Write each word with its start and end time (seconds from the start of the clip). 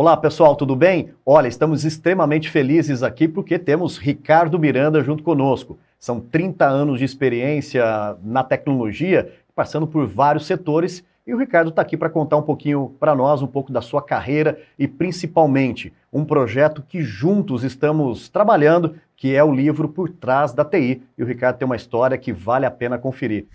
Olá 0.00 0.16
pessoal, 0.16 0.56
tudo 0.56 0.74
bem? 0.74 1.10
Olha, 1.26 1.46
estamos 1.46 1.84
extremamente 1.84 2.48
felizes 2.48 3.02
aqui 3.02 3.28
porque 3.28 3.58
temos 3.58 3.98
Ricardo 3.98 4.58
Miranda 4.58 5.04
junto 5.04 5.22
conosco. 5.22 5.78
São 5.98 6.18
30 6.18 6.64
anos 6.64 6.98
de 7.00 7.04
experiência 7.04 8.16
na 8.24 8.42
tecnologia, 8.42 9.30
passando 9.54 9.86
por 9.86 10.06
vários 10.06 10.46
setores, 10.46 11.04
e 11.26 11.34
o 11.34 11.38
Ricardo 11.38 11.68
está 11.68 11.82
aqui 11.82 11.98
para 11.98 12.08
contar 12.08 12.38
um 12.38 12.42
pouquinho 12.42 12.96
para 12.98 13.14
nós, 13.14 13.42
um 13.42 13.46
pouco 13.46 13.70
da 13.70 13.82
sua 13.82 14.00
carreira 14.00 14.58
e 14.78 14.88
principalmente 14.88 15.92
um 16.10 16.24
projeto 16.24 16.82
que 16.88 17.02
juntos 17.02 17.62
estamos 17.62 18.30
trabalhando, 18.30 18.94
que 19.14 19.36
é 19.36 19.44
o 19.44 19.52
livro 19.52 19.86
Por 19.86 20.08
Trás 20.08 20.54
da 20.54 20.64
TI. 20.64 21.02
E 21.18 21.22
o 21.22 21.26
Ricardo 21.26 21.58
tem 21.58 21.66
uma 21.66 21.76
história 21.76 22.16
que 22.16 22.32
vale 22.32 22.64
a 22.64 22.70
pena 22.70 22.96
conferir. 22.96 23.48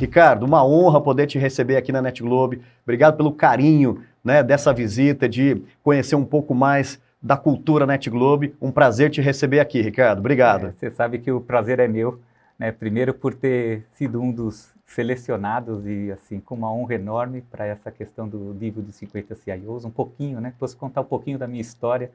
Ricardo, 0.00 0.46
uma 0.46 0.64
honra 0.64 1.00
poder 1.00 1.26
te 1.26 1.40
receber 1.40 1.76
aqui 1.76 1.90
na 1.90 2.00
NetGlobe. 2.00 2.62
Obrigado 2.84 3.16
pelo 3.16 3.32
carinho 3.32 4.04
né, 4.22 4.44
dessa 4.44 4.72
visita, 4.72 5.28
de 5.28 5.60
conhecer 5.82 6.14
um 6.14 6.24
pouco 6.24 6.54
mais 6.54 7.00
da 7.20 7.36
cultura 7.36 7.84
NetGlobe. 7.84 8.54
Um 8.62 8.70
prazer 8.70 9.10
te 9.10 9.20
receber 9.20 9.58
aqui, 9.58 9.82
Ricardo. 9.82 10.20
Obrigado. 10.20 10.68
É, 10.68 10.72
você 10.72 10.88
sabe 10.92 11.18
que 11.18 11.32
o 11.32 11.40
prazer 11.40 11.80
é 11.80 11.88
meu, 11.88 12.20
né? 12.56 12.70
Primeiro 12.70 13.12
por 13.12 13.34
ter 13.34 13.86
sido 13.92 14.22
um 14.22 14.30
dos 14.30 14.72
selecionados 14.86 15.84
e 15.84 16.12
assim 16.12 16.38
com 16.38 16.54
uma 16.54 16.72
honra 16.72 16.94
enorme 16.94 17.42
para 17.50 17.66
essa 17.66 17.90
questão 17.90 18.28
do 18.28 18.52
livro 18.52 18.80
dos 18.80 18.94
50 18.94 19.34
CIOs, 19.34 19.84
um 19.84 19.90
pouquinho, 19.90 20.40
né? 20.40 20.54
Posso 20.60 20.76
contar 20.76 21.00
um 21.00 21.06
pouquinho 21.06 21.38
da 21.38 21.48
minha 21.48 21.60
história, 21.60 22.12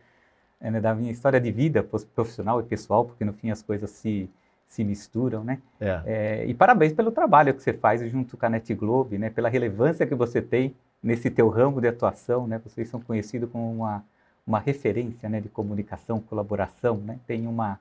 né, 0.62 0.80
da 0.80 0.95
minha 0.95 1.12
história 1.12 1.40
de 1.40 1.52
vida 1.52 1.84
profissional 2.16 2.62
e 2.62 2.64
pessoal, 2.64 3.04
porque 3.04 3.26
no 3.26 3.34
fim 3.34 3.52
as 3.52 3.62
coisas 3.62 3.90
se 3.90 4.30
se 4.73 4.84
misturam, 4.84 5.44
né? 5.44 5.59
É. 5.80 6.02
É, 6.05 6.45
e 6.48 6.54
parabéns 6.54 6.94
pelo 6.94 7.12
trabalho 7.12 7.54
que 7.54 7.62
você 7.62 7.73
faz 7.73 8.02
junto 8.09 8.36
com 8.36 8.45
a 8.48 8.50
Net 8.50 8.73
Globe, 8.73 9.20
né? 9.20 9.30
Pela 9.30 9.48
relevância 9.48 10.08
que 10.08 10.16
você 10.16 10.42
tem 10.42 10.75
nesse 11.02 11.30
teu 11.30 11.47
ramo 11.47 11.80
de 11.80 11.88
atuação, 11.88 12.47
né? 12.47 12.59
Vocês 12.64 12.89
são 12.89 13.00
conhecidos 13.00 13.52
como 13.52 13.72
uma, 13.72 14.03
uma 14.47 14.59
referência, 14.59 15.30
né? 15.30 15.39
De 15.39 15.47
comunicação, 15.47 16.20
colaboração, 16.20 16.97
né? 16.97 17.20
Tem 17.28 17.45
uma 17.45 17.80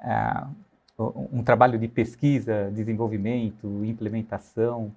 uh, 0.00 0.48
um 1.30 1.42
trabalho 1.42 1.78
de 1.78 1.88
pesquisa, 1.88 2.70
desenvolvimento, 2.72 3.84
implementação 3.84 4.90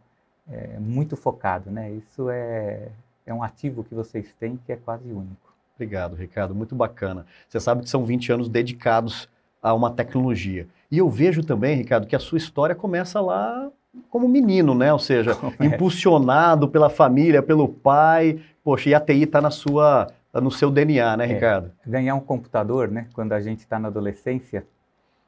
é, 0.49 0.79
muito 0.79 1.17
focado, 1.17 1.69
né? 1.69 1.91
Isso 1.91 2.29
é 2.29 2.87
é 3.25 3.33
um 3.33 3.43
ativo 3.43 3.83
que 3.83 3.93
vocês 3.93 4.33
têm 4.39 4.55
que 4.65 4.71
é 4.71 4.77
quase 4.77 5.11
único. 5.11 5.53
Obrigado, 5.75 6.15
Ricardo. 6.15 6.55
Muito 6.55 6.73
bacana. 6.73 7.25
Você 7.49 7.59
sabe 7.59 7.81
que 7.83 7.89
são 7.89 8.05
20 8.05 8.31
anos 8.31 8.47
dedicados 8.47 9.27
a 9.69 9.73
uma 9.73 9.91
tecnologia. 9.91 10.67
E 10.89 10.97
eu 10.97 11.09
vejo 11.09 11.43
também, 11.43 11.75
Ricardo, 11.75 12.07
que 12.07 12.15
a 12.15 12.19
sua 12.19 12.37
história 12.37 12.75
começa 12.75 13.19
lá 13.19 13.69
como 14.09 14.27
menino, 14.27 14.73
né? 14.73 14.91
Ou 14.93 14.99
seja, 14.99 15.31
é. 15.59 15.65
impulsionado 15.65 16.67
pela 16.67 16.89
família, 16.89 17.41
pelo 17.41 17.67
pai. 17.67 18.39
Poxa, 18.63 18.89
e 18.89 18.93
a 18.93 18.99
TI 18.99 19.23
está 19.23 19.41
na 19.41 19.51
sua, 19.51 20.07
tá 20.31 20.41
no 20.41 20.51
seu 20.51 20.69
DNA, 20.69 21.17
né, 21.17 21.25
é, 21.25 21.27
Ricardo? 21.27 21.71
Ganhar 21.85 22.15
um 22.15 22.19
computador, 22.19 22.89
né? 22.89 23.07
Quando 23.13 23.33
a 23.33 23.41
gente 23.41 23.59
está 23.59 23.79
na 23.79 23.87
adolescência, 23.87 24.65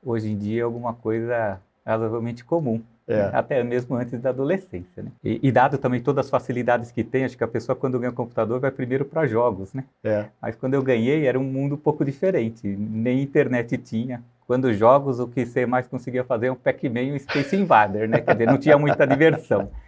hoje 0.04 0.30
em 0.30 0.38
dia 0.38 0.62
é 0.62 0.64
alguma 0.64 0.94
coisa 0.94 1.60
razoavelmente 1.86 2.44
comum. 2.44 2.82
É. 3.10 3.24
Né? 3.24 3.32
Até 3.34 3.64
mesmo 3.64 3.96
antes 3.96 4.22
da 4.22 4.30
adolescência, 4.30 5.02
né? 5.02 5.12
E, 5.24 5.40
e, 5.42 5.52
dado 5.52 5.80
também 5.80 6.00
todas 6.00 6.28
as 6.28 6.30
facilidades 6.30 6.92
que 6.92 7.04
tem, 7.04 7.26
acho 7.26 7.36
que 7.36 7.44
a 7.44 7.48
pessoa 7.48 7.76
quando 7.76 8.00
ganha 8.00 8.12
um 8.12 8.16
computador 8.16 8.60
vai 8.60 8.70
primeiro 8.70 9.04
para 9.04 9.26
jogos, 9.26 9.74
né? 9.74 9.84
É. 10.04 10.26
Mas 10.40 10.56
quando 10.56 10.76
eu 10.76 10.84
ganhei 10.84 11.26
era 11.26 11.40
um 11.40 11.44
mundo 11.44 11.74
um 11.74 11.78
pouco 11.78 12.06
diferente, 12.06 12.68
nem 12.68 13.24
internet 13.24 13.76
tinha, 13.80 14.24
quando 14.46 14.72
jogos, 14.74 15.20
o 15.20 15.28
que 15.28 15.44
você 15.44 15.66
mais 15.66 15.88
conseguia 15.88 16.24
fazer 16.24 16.48
é 16.48 16.52
um 16.52 16.56
Pac-Man 16.56 17.02
e 17.02 17.14
um 17.14 17.20
Space 17.20 17.56
Invader, 17.56 18.08
né? 18.08 18.22
Quer 18.22 18.34
dizer, 18.34 18.46
não 18.46 18.58
tinha 18.60 18.78
muita 18.78 19.06
diversão. 19.06 19.72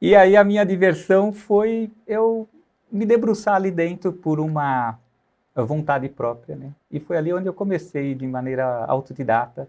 E 0.00 0.14
aí 0.14 0.36
a 0.36 0.44
minha 0.44 0.64
diversão 0.64 1.32
foi 1.32 1.90
eu 2.06 2.48
me 2.88 3.04
debruçar 3.04 3.56
ali 3.56 3.68
dentro 3.72 4.12
por 4.12 4.38
uma 4.38 4.96
vontade 5.56 6.08
própria, 6.08 6.54
né? 6.54 6.70
E 6.88 7.00
foi 7.00 7.16
ali 7.16 7.32
onde 7.32 7.48
eu 7.48 7.52
comecei, 7.52 8.14
de 8.14 8.24
maneira 8.24 8.84
autodidata, 8.84 9.68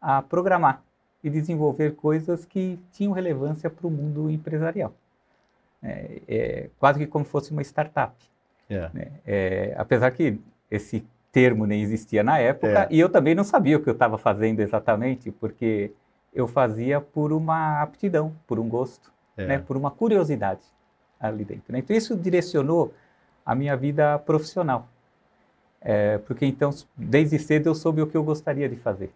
a 0.00 0.20
programar 0.20 0.82
e 1.22 1.28
desenvolver 1.28 1.94
coisas 1.96 2.44
que 2.44 2.78
tinham 2.92 3.12
relevância 3.12 3.68
para 3.68 3.86
o 3.86 3.90
mundo 3.90 4.30
empresarial. 4.30 4.94
É, 5.82 6.20
é, 6.28 6.70
quase 6.78 6.98
que 6.98 7.06
como 7.06 7.24
fosse 7.24 7.52
uma 7.52 7.62
startup. 7.62 8.14
Yeah. 8.70 8.90
É. 8.94 8.98
Né? 8.98 9.12
É, 9.26 9.74
apesar 9.76 10.10
que 10.10 10.40
esse 10.70 11.04
termo 11.32 11.66
nem 11.66 11.82
existia 11.82 12.22
na 12.22 12.38
época, 12.38 12.84
é. 12.84 12.88
e 12.90 13.00
eu 13.00 13.08
também 13.08 13.34
não 13.34 13.44
sabia 13.44 13.76
o 13.76 13.82
que 13.82 13.88
eu 13.88 13.92
estava 13.92 14.18
fazendo 14.18 14.60
exatamente, 14.60 15.30
porque 15.30 15.92
eu 16.32 16.46
fazia 16.46 17.00
por 17.00 17.32
uma 17.32 17.82
aptidão, 17.82 18.34
por 18.46 18.58
um 18.58 18.68
gosto, 18.68 19.12
é. 19.36 19.46
né, 19.46 19.58
por 19.58 19.76
uma 19.76 19.90
curiosidade 19.90 20.62
ali 21.18 21.44
dentro. 21.44 21.72
Né? 21.72 21.80
Então 21.80 21.96
isso 21.96 22.16
direcionou 22.16 22.92
a 23.44 23.54
minha 23.54 23.76
vida 23.76 24.18
profissional, 24.20 24.86
porque 26.26 26.44
então 26.44 26.70
desde 26.94 27.38
cedo 27.38 27.66
eu 27.66 27.74
soube 27.74 28.02
o 28.02 28.06
que 28.06 28.16
eu 28.16 28.22
gostaria 28.22 28.68
de 28.68 28.76
fazer, 28.76 29.10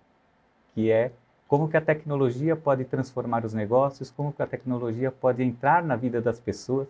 que 0.75 0.91
é 0.91 1.13
como 1.53 1.69
que 1.69 1.77
a 1.77 1.83
tecnologia 1.83 2.57
pode 2.57 2.83
transformar 2.87 3.45
os 3.45 3.53
negócios, 3.53 4.11
como 4.11 4.33
que 4.33 4.41
a 4.41 4.47
tecnologia 4.47 5.13
pode 5.13 5.43
entrar 5.43 5.85
na 5.85 5.95
vida 5.97 6.19
das 6.19 6.41
pessoas 6.41 6.89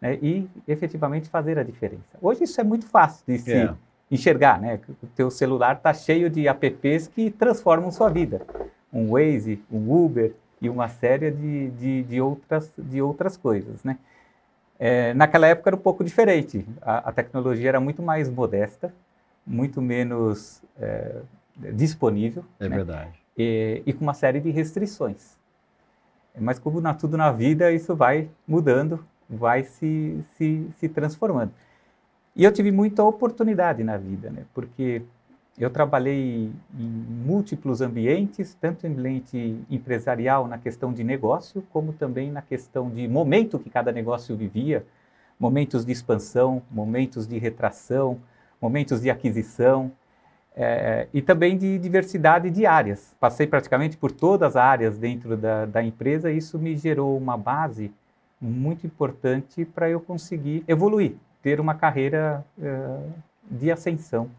né, 0.00 0.16
e 0.22 0.48
efetivamente 0.68 1.28
fazer 1.28 1.58
a 1.58 1.64
diferença. 1.64 2.16
Hoje 2.22 2.44
isso 2.44 2.60
é 2.60 2.62
muito 2.62 2.86
fácil 2.86 3.24
de 3.26 3.38
se 3.40 3.52
é 3.52 3.74
enxergar, 4.08 4.60
né? 4.60 4.78
O 5.02 5.08
teu 5.08 5.28
celular 5.28 5.74
está 5.74 5.92
cheio 5.92 6.30
de 6.30 6.46
apps 6.46 7.08
que 7.08 7.32
transformam 7.32 7.90
sua 7.90 8.08
vida. 8.08 8.40
Um 8.92 9.10
Waze, 9.10 9.60
um 9.68 9.92
Uber 9.92 10.34
e 10.62 10.70
uma 10.70 10.86
série 10.86 11.32
de, 11.32 11.70
de, 11.70 12.02
de 12.04 12.20
outras, 12.20 12.70
de 12.78 13.02
outras 13.02 13.36
coisas, 13.36 13.82
né? 13.82 13.98
É, 14.78 15.12
naquela 15.14 15.48
época 15.48 15.68
era 15.68 15.76
um 15.76 15.80
pouco 15.80 16.04
diferente. 16.04 16.64
A, 16.80 17.08
a, 17.08 17.12
tecnologia 17.12 17.70
era 17.70 17.80
muito 17.80 18.04
mais 18.04 18.30
modesta, 18.30 18.94
muito 19.44 19.82
menos 19.82 20.62
é, 20.80 21.22
disponível. 21.72 22.44
É 22.60 22.68
né? 22.68 22.76
verdade. 22.76 23.19
E, 23.36 23.82
e, 23.86 23.92
com 23.92 24.02
uma 24.02 24.14
série 24.14 24.40
de 24.40 24.50
restrições. 24.50 25.38
Mas 26.38 26.58
como 26.58 26.80
na, 26.80 26.94
tudo 26.94 27.16
na 27.16 27.32
vida, 27.32 27.72
isso 27.72 27.94
vai 27.94 28.28
mudando, 28.46 29.04
vai 29.28 29.64
se, 29.64 30.20
se, 30.36 30.68
se 30.76 30.88
transformando. 30.88 31.52
E 32.34 32.44
eu 32.44 32.52
tive 32.52 32.70
muita 32.70 33.02
oportunidade 33.02 33.82
na 33.82 33.96
vida, 33.96 34.30
né? 34.30 34.44
Porque 34.54 35.02
eu 35.58 35.68
trabalhei 35.68 36.50
em 36.74 36.88
múltiplos 37.26 37.80
ambientes, 37.80 38.56
tanto 38.58 38.86
em 38.86 38.90
ambiente 38.90 39.60
empresarial 39.68 40.48
na 40.48 40.56
questão 40.56 40.92
de 40.92 41.04
negócio, 41.04 41.62
como 41.70 41.92
também 41.92 42.30
na 42.30 42.40
questão 42.40 42.88
de 42.88 43.06
momento 43.06 43.58
que 43.58 43.68
cada 43.68 43.92
negócio 43.92 44.36
vivia, 44.36 44.86
momentos 45.38 45.84
de 45.84 45.92
expansão, 45.92 46.62
momentos 46.70 47.26
de 47.26 47.38
retração, 47.38 48.18
momentos 48.60 49.00
de 49.02 49.10
aquisição, 49.10 49.92
é, 50.56 51.06
e 51.12 51.22
também 51.22 51.56
de 51.56 51.78
diversidade 51.78 52.50
de 52.50 52.66
áreas. 52.66 53.14
Passei 53.20 53.46
praticamente 53.46 53.96
por 53.96 54.10
todas 54.10 54.54
as 54.54 54.56
áreas 54.56 54.98
dentro 54.98 55.36
da, 55.36 55.66
da 55.66 55.82
empresa 55.82 56.30
e 56.30 56.36
isso 56.36 56.58
me 56.58 56.76
gerou 56.76 57.16
uma 57.16 57.36
base 57.36 57.92
muito 58.40 58.86
importante 58.86 59.64
para 59.64 59.88
eu 59.88 60.00
conseguir 60.00 60.64
evoluir 60.66 61.14
ter 61.42 61.60
uma 61.60 61.74
carreira 61.74 62.44
uh, 62.58 63.12
de 63.50 63.70
ascensão 63.70 64.30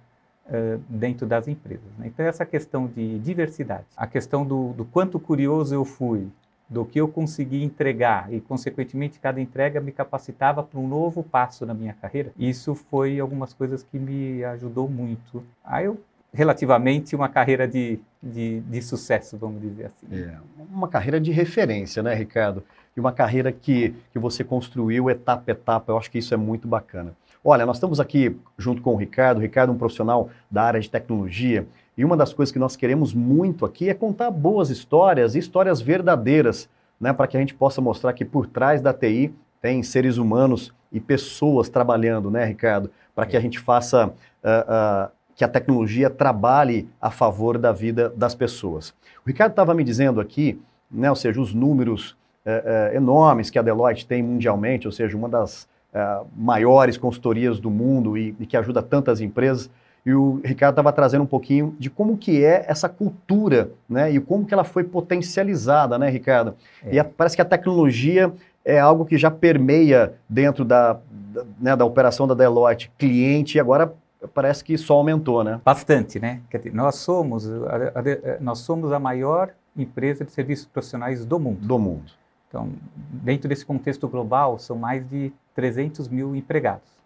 uh, 0.47 0.81
dentro 0.87 1.25
das 1.25 1.47
empresas. 1.47 1.85
Né? 1.97 2.07
Então, 2.07 2.25
essa 2.25 2.45
questão 2.45 2.87
de 2.87 3.19
diversidade, 3.19 3.85
a 3.95 4.07
questão 4.07 4.45
do, 4.45 4.73
do 4.73 4.85
quanto 4.85 5.19
curioso 5.19 5.73
eu 5.73 5.85
fui, 5.85 6.27
do 6.71 6.85
que 6.85 6.99
eu 6.99 7.07
consegui 7.07 7.63
entregar 7.63 8.33
e, 8.33 8.39
consequentemente, 8.39 9.19
cada 9.19 9.39
entrega 9.39 9.79
me 9.79 9.91
capacitava 9.91 10.63
para 10.63 10.79
um 10.79 10.87
novo 10.87 11.21
passo 11.21 11.65
na 11.65 11.73
minha 11.73 11.93
carreira. 11.93 12.31
Isso 12.39 12.73
foi 12.73 13.19
algumas 13.19 13.53
coisas 13.53 13.83
que 13.83 13.99
me 13.99 14.43
ajudou 14.45 14.89
muito. 14.89 15.43
Aí 15.63 15.85
eu 15.85 15.99
relativamente 16.33 17.13
uma 17.13 17.27
carreira 17.27 17.67
de, 17.67 17.99
de, 18.23 18.61
de, 18.61 18.81
sucesso, 18.81 19.37
vamos 19.37 19.61
dizer 19.61 19.87
assim. 19.87 20.07
É, 20.09 20.37
uma 20.71 20.87
carreira 20.87 21.19
de 21.19 21.29
referência, 21.29 22.01
né, 22.01 22.13
Ricardo? 22.13 22.63
e 22.95 22.99
uma 22.99 23.11
carreira 23.11 23.51
que, 23.51 23.93
que 24.11 24.19
você 24.19 24.43
construiu 24.43 25.09
etapa 25.09 25.43
a 25.47 25.51
etapa. 25.51 25.91
Eu 25.91 25.97
acho 25.97 26.11
que 26.11 26.17
isso 26.17 26.33
é 26.33 26.37
muito 26.37 26.67
bacana. 26.67 27.13
Olha, 27.43 27.65
nós 27.65 27.77
estamos 27.77 27.99
aqui 27.99 28.37
junto 28.55 28.83
com 28.83 28.93
o 28.93 28.97
Ricardo. 28.97 29.39
O 29.39 29.41
Ricardo 29.41 29.71
é 29.71 29.73
um 29.73 29.77
profissional 29.77 30.29
da 30.49 30.61
área 30.61 30.79
de 30.79 30.89
tecnologia. 30.89 31.65
E 31.97 32.05
uma 32.05 32.15
das 32.15 32.31
coisas 32.31 32.53
que 32.53 32.59
nós 32.59 32.75
queremos 32.75 33.15
muito 33.15 33.65
aqui 33.65 33.89
é 33.89 33.95
contar 33.95 34.29
boas 34.29 34.69
histórias, 34.69 35.33
histórias 35.33 35.81
verdadeiras, 35.81 36.69
né, 36.99 37.11
para 37.11 37.25
que 37.25 37.35
a 37.35 37.39
gente 37.39 37.55
possa 37.55 37.81
mostrar 37.81 38.13
que 38.13 38.23
por 38.23 38.45
trás 38.45 38.79
da 38.79 38.93
TI 38.93 39.33
tem 39.59 39.81
seres 39.81 40.17
humanos 40.17 40.71
e 40.91 40.99
pessoas 40.99 41.67
trabalhando, 41.67 42.29
né, 42.29 42.45
Ricardo? 42.45 42.91
Para 43.15 43.25
que 43.25 43.35
a 43.35 43.39
gente 43.39 43.57
faça, 43.57 44.07
uh, 44.07 44.09
uh, 44.09 45.11
que 45.35 45.43
a 45.43 45.47
tecnologia 45.47 46.11
trabalhe 46.11 46.87
a 47.01 47.09
favor 47.09 47.57
da 47.57 47.71
vida 47.71 48.13
das 48.15 48.35
pessoas. 48.35 48.93
O 49.25 49.27
Ricardo 49.27 49.51
estava 49.51 49.73
me 49.73 49.83
dizendo 49.83 50.21
aqui, 50.21 50.61
né, 50.91 51.09
ou 51.09 51.15
seja, 51.15 51.41
os 51.41 51.55
números 51.55 52.15
é, 52.43 52.93
enormes 52.95 53.51
que 53.51 53.59
a 53.59 53.61
Deloitte 53.61 54.05
tem 54.07 54.23
mundialmente, 54.23 54.87
ou 54.87 54.91
seja, 54.91 55.15
uma 55.15 55.29
das 55.29 55.67
é, 55.93 56.21
maiores 56.35 56.97
consultorias 56.97 57.59
do 57.59 57.69
mundo 57.69 58.17
e, 58.17 58.35
e, 58.39 58.45
que 58.45 58.55
ajuda 58.55 58.81
tantas 58.81 59.21
empresas. 59.21 59.69
E 60.05 60.13
o 60.13 60.41
Ricardo 60.43 60.73
estava 60.73 60.91
trazendo 60.91 61.23
um 61.23 61.27
pouquinho 61.27 61.75
de 61.77 61.89
como 61.89 62.17
que 62.17 62.43
é 62.43 62.65
essa 62.67 62.89
cultura, 62.89 63.71
né? 63.87 64.11
E 64.11 64.19
como 64.19 64.45
que 64.45 64.53
ela 64.53 64.63
foi 64.63 64.83
potencializada, 64.83 65.99
né, 65.99 66.09
Ricardo? 66.09 66.55
É. 66.83 66.95
E 66.95 66.99
a, 66.99 67.03
parece 67.03 67.35
que 67.35 67.41
a 67.41 67.45
tecnologia 67.45 68.33
é 68.65 68.79
algo 68.79 69.05
que 69.05 69.17
já 69.17 69.29
permeia 69.29 70.13
dentro 70.27 70.65
da, 70.65 70.93
da, 71.11 71.45
né, 71.59 71.75
da 71.75 71.85
operação 71.85 72.27
da 72.27 72.33
Deloitte 72.33 72.91
cliente 72.97 73.57
e 73.57 73.59
agora 73.59 73.93
parece 74.33 74.63
que 74.63 74.77
só 74.77 74.95
aumentou, 74.95 75.43
né? 75.43 75.59
Bastante, 75.63 76.19
né? 76.19 76.41
Nós 76.73 76.95
somos 76.95 77.47
a, 77.47 77.75
a, 77.75 78.39
nós 78.39 78.59
somos 78.59 78.91
a 78.91 78.99
maior 78.99 79.51
empresa 79.75 80.25
de 80.25 80.31
serviços 80.31 80.65
profissionais 80.65 81.25
do 81.25 81.39
mundo. 81.39 81.59
Do 81.59 81.79
mundo. 81.79 82.11
Então, 82.47 82.69
dentro 82.95 83.47
desse 83.47 83.65
contexto 83.65 84.07
global, 84.07 84.59
são 84.59 84.75
mais 84.75 85.07
de 85.09 85.31
300 85.53 86.07
mil 86.07 86.35
empregados 86.35 87.01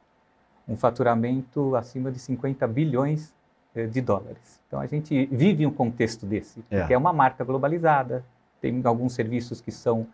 um 0.68 0.76
faturamento 0.76 1.76
acima 1.76 2.12
de 2.12 2.20
50 2.20 2.68
bilhões 2.68 3.34
eh, 3.76 3.86
de 3.86 4.02
dólares. 4.02 4.60
Então 4.68 4.80
a 4.80 4.88
gente 4.88 5.26
vive 5.28 5.66
um 5.66 5.72
contexto 5.72 6.26
desse, 6.26 6.64
é. 6.70 6.86
que 6.86 6.94
é 6.94 6.98
uma 6.98 7.14
marca 7.14 7.44
globalizada, 7.44 8.26
tem 8.60 8.82
alguns 8.84 9.14
serviços 9.14 9.62
que 9.62 9.72
são 9.72 10.08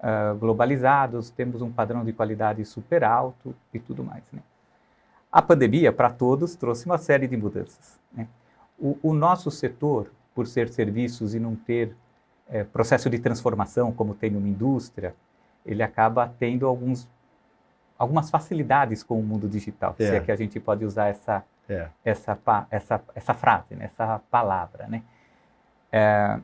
uh, 0.00 0.36
globalizados, 0.36 1.30
temos 1.30 1.62
um 1.62 1.70
padrão 1.70 2.04
de 2.04 2.12
qualidade 2.12 2.64
super 2.64 3.04
alto 3.04 3.54
e 3.72 3.78
tudo 3.78 4.02
mais. 4.02 4.24
Né? 4.32 4.40
A 5.30 5.40
pandemia, 5.40 5.92
para 5.92 6.10
todos, 6.10 6.56
trouxe 6.56 6.84
uma 6.86 6.98
série 6.98 7.28
de 7.28 7.36
mudanças. 7.36 8.00
Né? 8.12 8.26
O, 8.76 8.98
o, 9.02 9.12
nosso 9.12 9.52
setor, 9.52 10.10
por 10.34 10.48
ser 10.48 10.68
serviços 10.68 11.32
e 11.32 11.38
não 11.38 11.54
ter 11.54 11.94
é, 12.48 12.64
processo 12.64 13.08
de 13.08 13.20
transformação 13.20 13.92
como 13.92 14.14
tem 14.14 14.30
numa 14.30 14.48
indústria, 14.48 15.14
ele 15.64 15.82
acaba 15.82 16.34
tendo 16.40 16.66
alguns 16.66 17.08
algumas 18.02 18.28
facilidades 18.30 19.04
com 19.04 19.16
o 19.16 19.22
mundo 19.22 19.48
digital, 19.48 19.94
é. 19.96 20.06
se 20.08 20.16
é 20.16 20.20
que 20.20 20.32
a 20.32 20.34
gente 20.34 20.58
pode 20.58 20.84
usar 20.84 21.06
essa, 21.06 21.44
é. 21.68 21.86
essa, 22.04 22.36
essa, 22.68 23.00
essa 23.14 23.32
frase, 23.32 23.76
né? 23.76 23.84
essa 23.84 24.20
palavra. 24.28 24.88
Né? 24.88 25.04
É, 25.92 26.40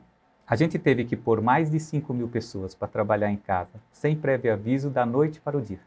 a 0.47 0.55
gente 0.55 0.79
teve 0.79 1.03
que 1.03 1.17
pôr 1.17 1.41
mais 1.41 1.69
de 1.69 1.77
5 1.77 2.13
mil 2.13 2.29
pessoas 2.29 2.73
para 2.73 2.87
trabalhar 2.87 3.29
em 3.29 3.35
casa, 3.35 3.73
sem 3.91 4.15
prévio 4.15 4.53
aviso, 4.53 4.89
da 4.89 5.05
noite 5.05 5.41
para 5.41 5.57
o 5.57 5.61
dia. 5.61 5.81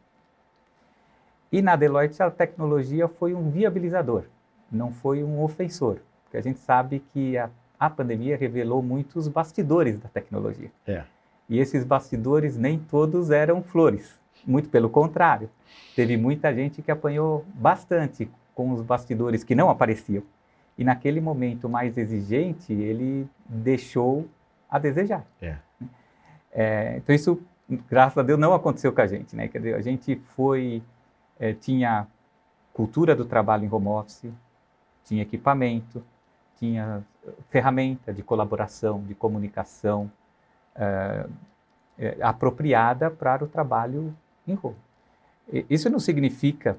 E 1.50 1.62
na 1.62 1.74
Deloitte 1.74 2.22
a 2.22 2.30
tecnologia 2.30 3.08
foi 3.08 3.32
um 3.32 3.50
viabilizador, 3.50 4.24
não 4.70 4.92
foi 4.92 5.24
um 5.24 5.42
ofensor, 5.42 6.00
porque 6.24 6.36
a 6.36 6.42
gente 6.42 6.58
sabe 6.58 7.02
que 7.14 7.38
a, 7.38 7.48
a 7.80 7.88
pandemia 7.88 8.36
revelou 8.36 8.82
muitos 8.82 9.26
bastidores 9.26 9.98
da 9.98 10.10
tecnologia. 10.10 10.70
É. 10.86 11.04
E 11.48 11.58
esses 11.58 11.82
bastidores 11.82 12.58
nem 12.58 12.78
todos 12.78 13.30
eram 13.30 13.62
flores. 13.62 14.20
Muito 14.46 14.68
pelo 14.68 14.90
contrário. 14.90 15.48
Teve 15.94 16.16
muita 16.16 16.54
gente 16.54 16.82
que 16.82 16.90
apanhou 16.90 17.44
bastante 17.54 18.30
com 18.54 18.72
os 18.72 18.82
bastidores 18.82 19.44
que 19.44 19.54
não 19.54 19.70
apareciam. 19.70 20.22
E 20.76 20.84
naquele 20.84 21.20
momento 21.20 21.68
mais 21.68 21.96
exigente, 21.96 22.72
ele 22.72 23.28
deixou 23.46 24.28
a 24.68 24.78
desejar. 24.78 25.24
É. 25.40 25.56
É, 26.52 26.96
então 26.96 27.14
isso, 27.14 27.40
graças 27.88 28.18
a 28.18 28.22
Deus, 28.22 28.38
não 28.38 28.52
aconteceu 28.54 28.92
com 28.92 29.00
a 29.00 29.06
gente. 29.06 29.36
Né? 29.36 29.48
Quer 29.48 29.58
dizer, 29.58 29.74
a 29.74 29.80
gente 29.80 30.16
foi, 30.34 30.82
é, 31.38 31.52
tinha 31.52 32.06
cultura 32.72 33.14
do 33.14 33.24
trabalho 33.24 33.64
em 33.64 33.72
home 33.72 33.88
office, 33.88 34.32
tinha 35.04 35.22
equipamento, 35.22 36.02
tinha 36.56 37.04
ferramenta 37.50 38.12
de 38.12 38.22
colaboração, 38.22 39.02
de 39.02 39.14
comunicação 39.14 40.10
é, 40.74 41.26
é, 41.98 42.16
apropriada 42.20 43.10
para 43.10 43.44
o 43.44 43.46
trabalho 43.46 44.14
em 44.46 44.54
Roma. 44.54 44.76
Isso 45.68 45.90
não 45.90 45.98
significa 45.98 46.78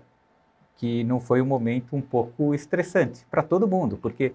que 0.77 1.03
não 1.03 1.19
foi 1.19 1.41
um 1.41 1.45
momento 1.45 1.95
um 1.95 2.01
pouco 2.01 2.53
estressante 2.53 3.25
para 3.29 3.43
todo 3.43 3.67
mundo, 3.67 3.97
porque 3.97 4.33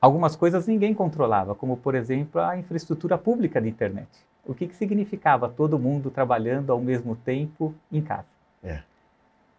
algumas 0.00 0.34
coisas 0.34 0.66
ninguém 0.66 0.94
controlava, 0.94 1.54
como 1.54 1.76
por 1.76 1.94
exemplo 1.94 2.40
a 2.40 2.56
infraestrutura 2.56 3.18
pública 3.18 3.60
de 3.60 3.68
internet. 3.68 4.08
O 4.44 4.54
que, 4.54 4.66
que 4.66 4.74
significava 4.74 5.48
todo 5.48 5.78
mundo 5.78 6.10
trabalhando 6.10 6.70
ao 6.70 6.80
mesmo 6.80 7.14
tempo 7.14 7.74
em 7.92 8.00
casa? 8.00 8.26
É. 8.64 8.80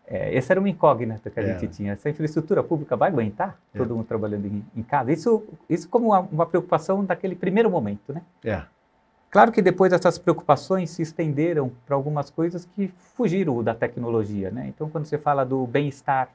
É, 0.07 0.35
essa 0.35 0.51
era 0.51 0.59
uma 0.59 0.67
incógnita 0.67 1.29
que 1.29 1.39
a 1.39 1.43
é. 1.43 1.57
gente 1.57 1.73
tinha. 1.73 1.93
Essa 1.93 2.09
infraestrutura 2.09 2.61
pública 2.61 2.97
vai 2.97 3.09
aguentar 3.09 3.57
é. 3.73 3.77
todo 3.77 3.95
mundo 3.95 4.05
trabalhando 4.05 4.45
em, 4.45 4.65
em, 4.75 4.83
casa? 4.83 5.11
Isso, 5.11 5.43
isso 5.69 5.87
como 5.87 6.07
uma, 6.07 6.19
uma 6.19 6.45
preocupação 6.45 7.05
daquele 7.05 7.35
primeiro 7.35 7.69
momento, 7.69 8.11
né? 8.11 8.21
É. 8.43 8.63
Claro 9.31 9.49
que 9.49 9.61
depois 9.61 9.93
essas 9.93 10.17
preocupações 10.17 10.89
se 10.89 11.01
estenderam 11.01 11.71
para 11.85 11.95
algumas 11.95 12.29
coisas 12.29 12.65
que 12.65 12.89
fugiram 13.15 13.63
da 13.63 13.73
tecnologia, 13.73 14.51
né? 14.51 14.67
Então, 14.67 14.89
quando 14.89 15.05
você 15.05 15.17
fala 15.17 15.45
do 15.45 15.65
bem-estar, 15.65 16.27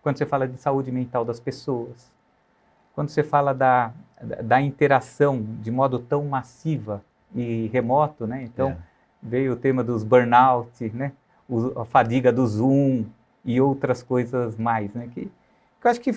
quando 0.00 0.16
você 0.16 0.24
fala 0.24 0.46
de 0.46 0.56
saúde 0.60 0.92
mental 0.92 1.24
das 1.24 1.40
pessoas, 1.40 2.12
quando 2.94 3.08
você 3.08 3.24
fala 3.24 3.52
da, 3.52 3.92
da 4.44 4.62
interação 4.62 5.44
de 5.60 5.72
modo 5.72 5.98
tão 5.98 6.24
massiva 6.24 7.02
e 7.34 7.68
remoto, 7.72 8.28
né? 8.28 8.44
Então, 8.44 8.68
é. 8.68 8.76
veio 9.20 9.54
o 9.54 9.56
tema 9.56 9.82
dos 9.82 10.04
burnout, 10.04 10.88
né? 10.94 11.10
O, 11.48 11.80
a 11.80 11.84
fadiga 11.84 12.32
do 12.32 12.46
Zoom 12.46 13.06
e 13.44 13.60
outras 13.60 14.04
coisas 14.04 14.56
mais, 14.56 14.94
né? 14.94 15.10
Que, 15.12 15.22
que 15.80 15.86
eu 15.86 15.90
acho 15.90 16.00
que 16.00 16.16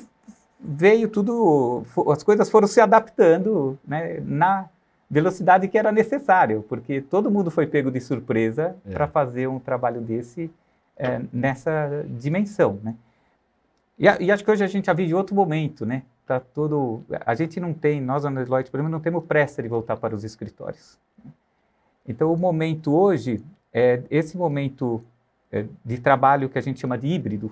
veio 0.60 1.10
tudo, 1.10 1.83
as 2.12 2.22
coisas 2.22 2.51
foram 2.51 2.68
se 2.68 2.80
adaptando, 2.80 3.80
né? 3.83 4.19
Na 4.24 4.69
velocidade 5.12 5.68
que 5.68 5.78
era 5.78 5.92
necessário, 5.92 6.63
porque 6.69 7.02
todo 7.02 7.30
mundo 7.30 7.52
foi 7.52 7.68
pego 7.68 7.92
de 7.92 8.00
surpresa 8.00 8.78
é. 8.86 8.94
para 8.94 9.08
fazer 9.10 9.48
um 9.48 9.60
trabalho 9.60 10.00
desse 10.00 10.50
é, 10.96 11.22
nessa 11.34 12.06
dimensão, 12.10 12.80
né? 12.81 12.96
E, 14.00 14.06
e, 14.06 14.31
acho 14.31 14.44
que 14.44 14.52
hoje 14.52 14.63
a 14.63 14.68
gente 14.68 14.86
já 14.86 14.94
vive 14.94 15.13
outro 15.13 15.36
momento, 15.36 15.86
né? 15.86 16.04
Tá 16.25 16.40
todo, 16.40 17.04
a 17.25 17.36
gente 17.36 17.60
não 17.60 17.74
tem, 17.74 18.00
nós 18.00 18.24
na 18.24 18.44
Deloitte, 18.44 18.72
por 18.72 18.78
exemplo, 18.78 18.92
não 18.92 19.00
temos 19.00 19.25
pressa 19.25 19.62
de 19.62 19.68
voltar 19.68 19.98
para 19.98 20.16
os 20.16 20.24
escritórios. 20.24 20.98
Então, 22.07 22.31
o 22.31 22.38
momento 22.38 22.96
hoje 22.96 23.44
é 23.74 24.02
esse 24.10 24.38
momento 24.38 25.04
é, 25.52 25.66
de 25.84 26.00
trabalho 26.00 26.50
que 26.50 26.57
a 26.57 26.62
gente 26.62 26.80
chama 26.80 26.98
de 26.98 27.07
híbrido, 27.07 27.52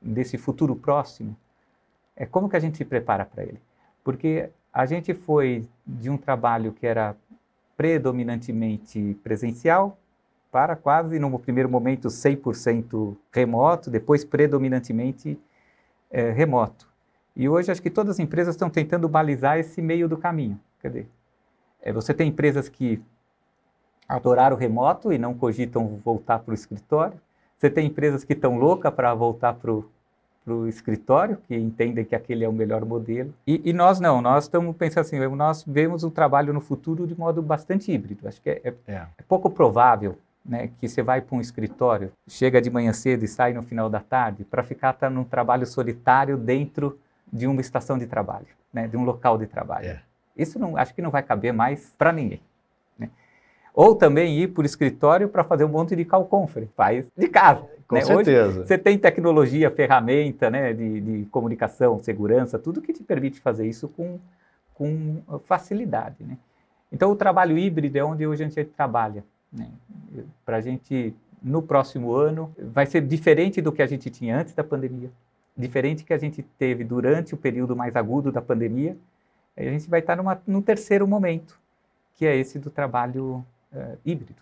desse 0.00 0.38
futuro 0.38 0.76
próximo, 0.76 1.36
é 2.16 2.24
como 2.24 2.48
que 2.48 2.56
a 2.56 2.60
gente 2.60 2.78
se 2.78 2.84
prepara 2.84 3.24
para 3.24 3.42
ele? 3.42 3.60
Porque 4.04 4.50
a 4.72 4.86
gente 4.86 5.14
foi 5.14 5.68
de 5.86 6.08
um 6.08 6.16
trabalho 6.16 6.72
que 6.72 6.86
era 6.86 7.16
predominantemente 7.76 9.16
presencial 9.22 9.98
para 10.50 10.74
quase, 10.74 11.18
no 11.18 11.38
primeiro 11.38 11.68
momento, 11.68 12.08
100% 12.08 13.16
remoto, 13.32 13.90
depois 13.90 14.24
predominantemente 14.24 15.38
é, 16.10 16.30
remoto. 16.30 16.88
E 17.36 17.48
hoje 17.48 17.70
acho 17.70 17.80
que 17.80 17.90
todas 17.90 18.16
as 18.16 18.18
empresas 18.18 18.54
estão 18.54 18.68
tentando 18.68 19.08
balizar 19.08 19.58
esse 19.58 19.80
meio 19.80 20.08
do 20.08 20.16
caminho. 20.16 20.60
Dizer, 20.82 21.08
é, 21.80 21.92
você 21.92 22.12
tem 22.12 22.28
empresas 22.28 22.68
que 22.68 23.00
adoraram 24.08 24.56
o 24.56 24.58
remoto 24.58 25.12
e 25.12 25.18
não 25.18 25.34
cogitam 25.34 26.00
voltar 26.04 26.40
para 26.40 26.50
o 26.50 26.54
escritório. 26.54 27.20
Você 27.56 27.70
tem 27.70 27.86
empresas 27.86 28.24
que 28.24 28.32
estão 28.32 28.58
loucas 28.58 28.92
para 28.92 29.14
voltar 29.14 29.54
para 29.54 29.70
o 29.70 29.88
para 30.50 30.54
o 30.54 30.66
escritório, 30.66 31.38
que 31.46 31.54
entendem 31.54 32.04
que 32.04 32.14
aquele 32.14 32.44
é 32.44 32.48
o 32.48 32.52
melhor 32.52 32.84
modelo. 32.84 33.32
E, 33.46 33.60
e, 33.64 33.72
nós 33.72 34.00
não, 34.00 34.20
nós 34.20 34.44
estamos 34.44 34.74
pensando 34.76 35.02
assim, 35.02 35.18
nós 35.36 35.64
vemos 35.64 36.02
um 36.02 36.10
trabalho 36.10 36.52
no 36.52 36.60
futuro 36.60 37.06
de 37.06 37.16
modo 37.16 37.40
bastante 37.40 37.92
híbrido. 37.92 38.26
Acho 38.26 38.42
que 38.42 38.50
é, 38.50 38.60
é, 38.64 38.74
é. 38.88 38.94
é 38.94 39.22
pouco 39.28 39.48
provável 39.48 40.18
né, 40.44 40.70
que 40.80 40.88
você 40.88 41.02
vai 41.02 41.20
para 41.20 41.36
um 41.36 41.40
escritório, 41.40 42.10
chega 42.26 42.60
de 42.60 42.68
manhã 42.68 42.92
cedo 42.92 43.24
e 43.24 43.28
sai 43.28 43.52
no 43.52 43.62
final 43.62 43.88
da 43.88 44.00
tarde, 44.00 44.44
para 44.44 44.64
ficar 44.64 44.94
tá, 44.94 45.08
num 45.08 45.22
trabalho 45.22 45.66
solitário 45.66 46.36
dentro 46.36 46.98
de 47.32 47.46
uma 47.46 47.60
estação 47.60 47.96
de 47.96 48.06
trabalho, 48.06 48.48
né, 48.72 48.88
de 48.88 48.96
um 48.96 49.04
local 49.04 49.38
de 49.38 49.46
trabalho. 49.46 49.86
É. 49.86 50.00
Isso 50.36 50.58
não, 50.58 50.76
acho 50.76 50.94
que 50.94 51.02
não 51.02 51.10
vai 51.10 51.22
caber 51.22 51.52
mais 51.52 51.94
para 51.96 52.12
ninguém. 52.12 52.40
Ou 53.80 53.94
também 53.94 54.38
ir 54.38 54.48
para 54.48 54.60
o 54.60 54.66
escritório 54.66 55.26
para 55.26 55.42
fazer 55.42 55.64
um 55.64 55.68
monte 55.68 55.96
de 55.96 56.04
call 56.04 56.26
conference, 56.26 56.70
faz 56.76 57.10
de 57.16 57.28
casa. 57.28 57.66
Com 57.88 57.94
né? 57.94 58.02
certeza. 58.02 58.58
Hoje, 58.58 58.68
você 58.68 58.76
tem 58.76 58.98
tecnologia, 58.98 59.70
ferramenta 59.70 60.50
né, 60.50 60.74
de, 60.74 61.00
de, 61.00 61.24
comunicação, 61.30 61.98
segurança, 61.98 62.58
tudo 62.58 62.82
que 62.82 62.92
te 62.92 63.02
permite 63.02 63.40
fazer 63.40 63.66
isso 63.66 63.88
com, 63.88 64.18
com 64.74 65.22
facilidade. 65.46 66.16
Né? 66.20 66.36
Então, 66.92 67.10
o 67.10 67.16
trabalho 67.16 67.56
híbrido 67.56 67.96
é 67.96 68.04
onde 68.04 68.26
hoje 68.26 68.44
a 68.44 68.48
gente 68.48 68.62
trabalha. 68.66 69.24
Né? 69.50 69.70
Para 70.44 70.58
a 70.58 70.60
gente, 70.60 71.14
no 71.42 71.62
próximo 71.62 72.14
ano, 72.14 72.54
vai 72.58 72.84
ser 72.84 73.00
diferente 73.00 73.62
do 73.62 73.72
que 73.72 73.80
a 73.80 73.86
gente 73.86 74.10
tinha 74.10 74.38
antes 74.38 74.52
da 74.52 74.62
pandemia, 74.62 75.10
diferente 75.56 76.04
que 76.04 76.12
a 76.12 76.18
gente 76.18 76.42
teve 76.58 76.84
durante 76.84 77.32
o 77.32 77.38
período 77.38 77.74
mais 77.74 77.96
agudo 77.96 78.30
da 78.30 78.42
pandemia. 78.42 78.94
A 79.56 79.62
gente 79.62 79.88
vai 79.88 80.00
estar 80.00 80.16
numa, 80.16 80.38
num 80.46 80.60
terceiro 80.60 81.08
momento, 81.08 81.58
que 82.14 82.26
é 82.26 82.36
esse 82.36 82.58
do 82.58 82.68
trabalho 82.68 83.42
uh, 83.72 83.98
híbrido. 84.04 84.40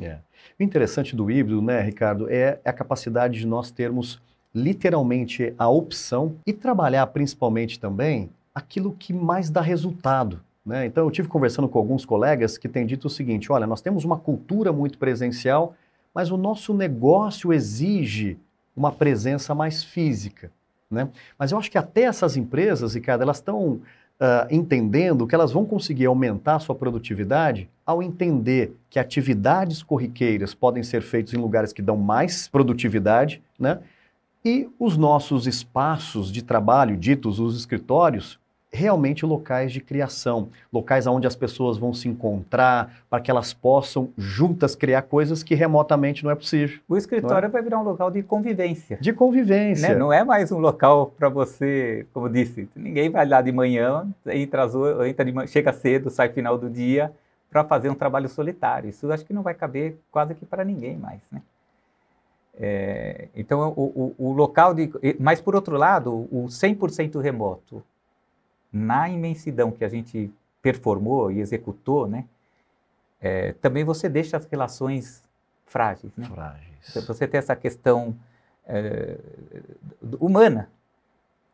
É. 0.00 0.18
O 0.58 0.62
interessante 0.62 1.14
do 1.14 1.30
híbrido, 1.30 1.60
né, 1.60 1.80
Ricardo, 1.82 2.30
é 2.30 2.58
a 2.64 2.72
capacidade 2.72 3.38
de 3.38 3.46
nós 3.46 3.70
termos 3.70 4.20
literalmente 4.54 5.54
a 5.58 5.68
opção 5.68 6.36
e 6.46 6.52
trabalhar 6.52 7.06
principalmente 7.08 7.78
também 7.78 8.30
aquilo 8.54 8.92
que 8.92 9.12
mais 9.12 9.50
dá 9.50 9.60
resultado. 9.60 10.40
Né? 10.64 10.86
Então, 10.86 11.04
eu 11.04 11.10
tive 11.10 11.28
conversando 11.28 11.68
com 11.68 11.78
alguns 11.78 12.04
colegas 12.04 12.58
que 12.58 12.68
têm 12.68 12.86
dito 12.86 13.06
o 13.06 13.10
seguinte: 13.10 13.50
olha, 13.52 13.66
nós 13.66 13.80
temos 13.80 14.04
uma 14.04 14.18
cultura 14.18 14.72
muito 14.72 14.98
presencial, 14.98 15.74
mas 16.14 16.30
o 16.30 16.36
nosso 16.36 16.74
negócio 16.74 17.52
exige 17.52 18.38
uma 18.76 18.92
presença 18.92 19.54
mais 19.54 19.84
física. 19.84 20.50
Né? 20.90 21.08
Mas 21.38 21.52
eu 21.52 21.58
acho 21.58 21.70
que 21.70 21.78
até 21.78 22.02
essas 22.02 22.36
empresas, 22.36 22.94
Ricardo, 22.94 23.22
elas 23.22 23.36
estão 23.36 23.80
uh, 24.20 24.46
entendendo 24.50 25.26
que 25.26 25.34
elas 25.34 25.52
vão 25.52 25.64
conseguir 25.64 26.06
aumentar 26.06 26.56
a 26.56 26.60
sua 26.60 26.74
produtividade 26.74 27.68
ao 27.84 28.02
entender 28.02 28.76
que 28.88 28.98
atividades 28.98 29.82
corriqueiras 29.82 30.54
podem 30.54 30.82
ser 30.82 31.02
feitas 31.02 31.32
em 31.32 31.38
lugares 31.38 31.72
que 31.72 31.82
dão 31.82 31.96
mais 31.96 32.46
produtividade, 32.46 33.42
né? 33.58 33.80
E 34.44 34.68
os 34.78 34.96
nossos 34.96 35.46
espaços 35.46 36.32
de 36.32 36.42
trabalho, 36.42 36.96
ditos 36.96 37.38
os 37.38 37.56
escritórios, 37.56 38.39
realmente 38.72 39.26
locais 39.26 39.72
de 39.72 39.80
criação, 39.80 40.48
locais 40.72 41.06
onde 41.06 41.26
as 41.26 41.34
pessoas 41.34 41.76
vão 41.76 41.92
se 41.92 42.08
encontrar 42.08 43.02
para 43.10 43.20
que 43.20 43.30
elas 43.30 43.52
possam 43.52 44.10
juntas 44.16 44.76
criar 44.76 45.02
coisas 45.02 45.42
que 45.42 45.54
remotamente 45.54 46.22
não 46.22 46.30
é 46.30 46.34
possível. 46.34 46.78
O 46.88 46.96
escritório 46.96 47.46
é? 47.46 47.48
vai 47.48 47.62
virar 47.62 47.80
um 47.80 47.82
local 47.82 48.10
de 48.10 48.22
convivência. 48.22 48.98
De 49.00 49.12
convivência. 49.12 49.88
Né? 49.88 49.94
Não 49.96 50.12
é 50.12 50.22
mais 50.22 50.52
um 50.52 50.58
local 50.58 51.12
para 51.18 51.28
você, 51.28 52.06
como 52.12 52.28
disse, 52.28 52.68
ninguém 52.76 53.10
vai 53.10 53.26
lá 53.26 53.42
de 53.42 53.50
manhã, 53.50 54.06
entra, 54.26 54.68
entra 55.08 55.24
de 55.24 55.32
manhã, 55.32 55.46
chega 55.46 55.72
cedo, 55.72 56.08
sai 56.08 56.28
final 56.28 56.56
do 56.56 56.70
dia 56.70 57.12
para 57.50 57.64
fazer 57.64 57.90
um 57.90 57.94
trabalho 57.94 58.28
solitário. 58.28 58.88
Isso 58.88 59.10
acho 59.10 59.24
que 59.24 59.32
não 59.32 59.42
vai 59.42 59.54
caber 59.54 59.98
quase 60.12 60.34
que 60.34 60.46
para 60.46 60.64
ninguém 60.64 60.96
mais, 60.96 61.20
né? 61.32 61.42
É, 62.62 63.28
então, 63.34 63.72
o, 63.74 64.14
o, 64.18 64.28
o, 64.28 64.32
local 64.32 64.74
de. 64.74 64.90
Mas, 65.18 65.40
por 65.40 65.54
outro 65.54 65.78
lado, 65.78 66.28
o 66.30 66.46
100% 66.46 67.18
remoto, 67.18 67.82
na 68.72 69.08
imensidão 69.08 69.70
que 69.70 69.84
a 69.84 69.88
gente 69.88 70.32
performou 70.62 71.30
e 71.30 71.40
executou, 71.40 72.06
né, 72.06 72.24
é, 73.20 73.52
também 73.54 73.84
você 73.84 74.08
deixa 74.08 74.36
as 74.36 74.46
relações 74.46 75.22
frágeis. 75.66 76.12
Né? 76.16 76.26
Frágeis. 76.26 77.06
Você 77.06 77.28
tem 77.28 77.38
essa 77.38 77.54
questão 77.54 78.16
é, 78.66 79.18
humana, 80.18 80.70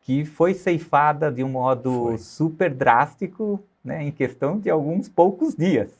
que 0.02 0.25
foi 0.25 0.54
ceifada 0.54 1.32
de 1.32 1.42
um 1.42 1.49
modo 1.49 2.04
foi. 2.04 2.18
super 2.18 2.73
drástico 2.73 3.61
né, 3.82 4.04
em 4.04 4.12
questão 4.12 4.58
de 4.58 4.70
alguns 4.70 5.08
poucos 5.08 5.54
dias. 5.54 5.90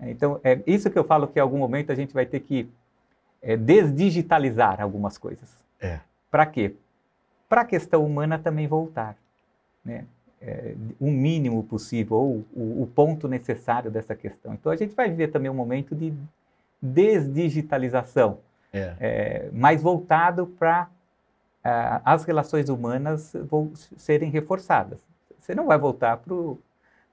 Então, 0.00 0.40
é 0.44 0.60
isso 0.66 0.90
que 0.90 0.98
eu 0.98 1.04
falo 1.04 1.28
que 1.28 1.38
em 1.38 1.42
algum 1.42 1.58
momento 1.58 1.90
a 1.90 1.94
gente 1.94 2.12
vai 2.12 2.26
ter 2.26 2.40
que 2.40 2.68
é, 3.40 3.56
desdigitalizar 3.56 4.80
algumas 4.80 5.16
coisas. 5.16 5.64
É. 5.80 6.00
Para 6.30 6.44
quê? 6.44 6.74
Para 7.48 7.62
a 7.62 7.64
questão 7.64 8.04
humana 8.04 8.38
também 8.38 8.66
voltar. 8.66 9.16
Né? 9.84 10.04
É, 10.46 10.74
o 11.00 11.10
mínimo 11.10 11.64
possível, 11.64 12.16
ou 12.16 12.44
o, 12.52 12.82
o, 12.82 12.86
ponto 12.86 13.26
necessário 13.26 13.90
dessa 13.90 14.14
questão. 14.14 14.52
Então, 14.52 14.70
a 14.70 14.76
gente 14.76 14.94
vai 14.94 15.08
viver 15.08 15.28
também 15.28 15.50
um 15.50 15.54
momento 15.54 15.94
de 15.94 16.12
desdigitalização, 16.80 18.38
é. 18.72 18.94
É, 19.00 19.50
mais 19.52 19.80
voltado 19.82 20.46
para 20.46 20.88
uh, 21.64 22.00
as 22.04 22.24
relações 22.24 22.68
humanas 22.68 23.32
serem 23.96 24.30
reforçadas. 24.30 25.00
Você 25.40 25.54
não 25.54 25.66
vai 25.66 25.78
voltar 25.78 26.18
para 26.18 26.34
o. 26.34 26.58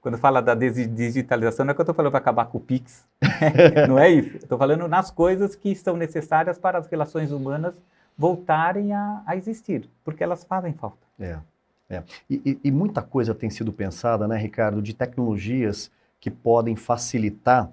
Quando 0.01 0.17
fala 0.17 0.41
da 0.41 0.55
desdigitalização, 0.55 1.63
não 1.63 1.71
é 1.71 1.75
que 1.75 1.79
eu 1.79 1.83
estou 1.83 1.93
falando 1.93 2.11
para 2.11 2.19
acabar 2.19 2.45
com 2.45 2.57
o 2.57 2.61
Pix. 2.61 3.05
não 3.87 3.99
é 3.99 4.09
isso. 4.09 4.37
Estou 4.37 4.57
falando 4.57 4.87
nas 4.87 5.11
coisas 5.11 5.55
que 5.55 5.75
são 5.75 5.95
necessárias 5.95 6.57
para 6.57 6.79
as 6.79 6.87
relações 6.87 7.31
humanas 7.31 7.79
voltarem 8.17 8.93
a, 8.93 9.21
a 9.25 9.35
existir, 9.35 9.87
porque 10.03 10.23
elas 10.23 10.43
fazem 10.43 10.73
falta. 10.73 11.05
É. 11.19 11.37
É. 11.91 12.03
E, 12.29 12.57
e, 12.63 12.71
muita 12.71 13.01
coisa 13.01 13.35
tem 13.35 13.49
sido 13.49 13.73
pensada, 13.73 14.25
né, 14.25 14.37
Ricardo, 14.37 14.81
de 14.81 14.93
tecnologias 14.93 15.91
que 16.21 16.31
podem 16.31 16.73
facilitar 16.73 17.69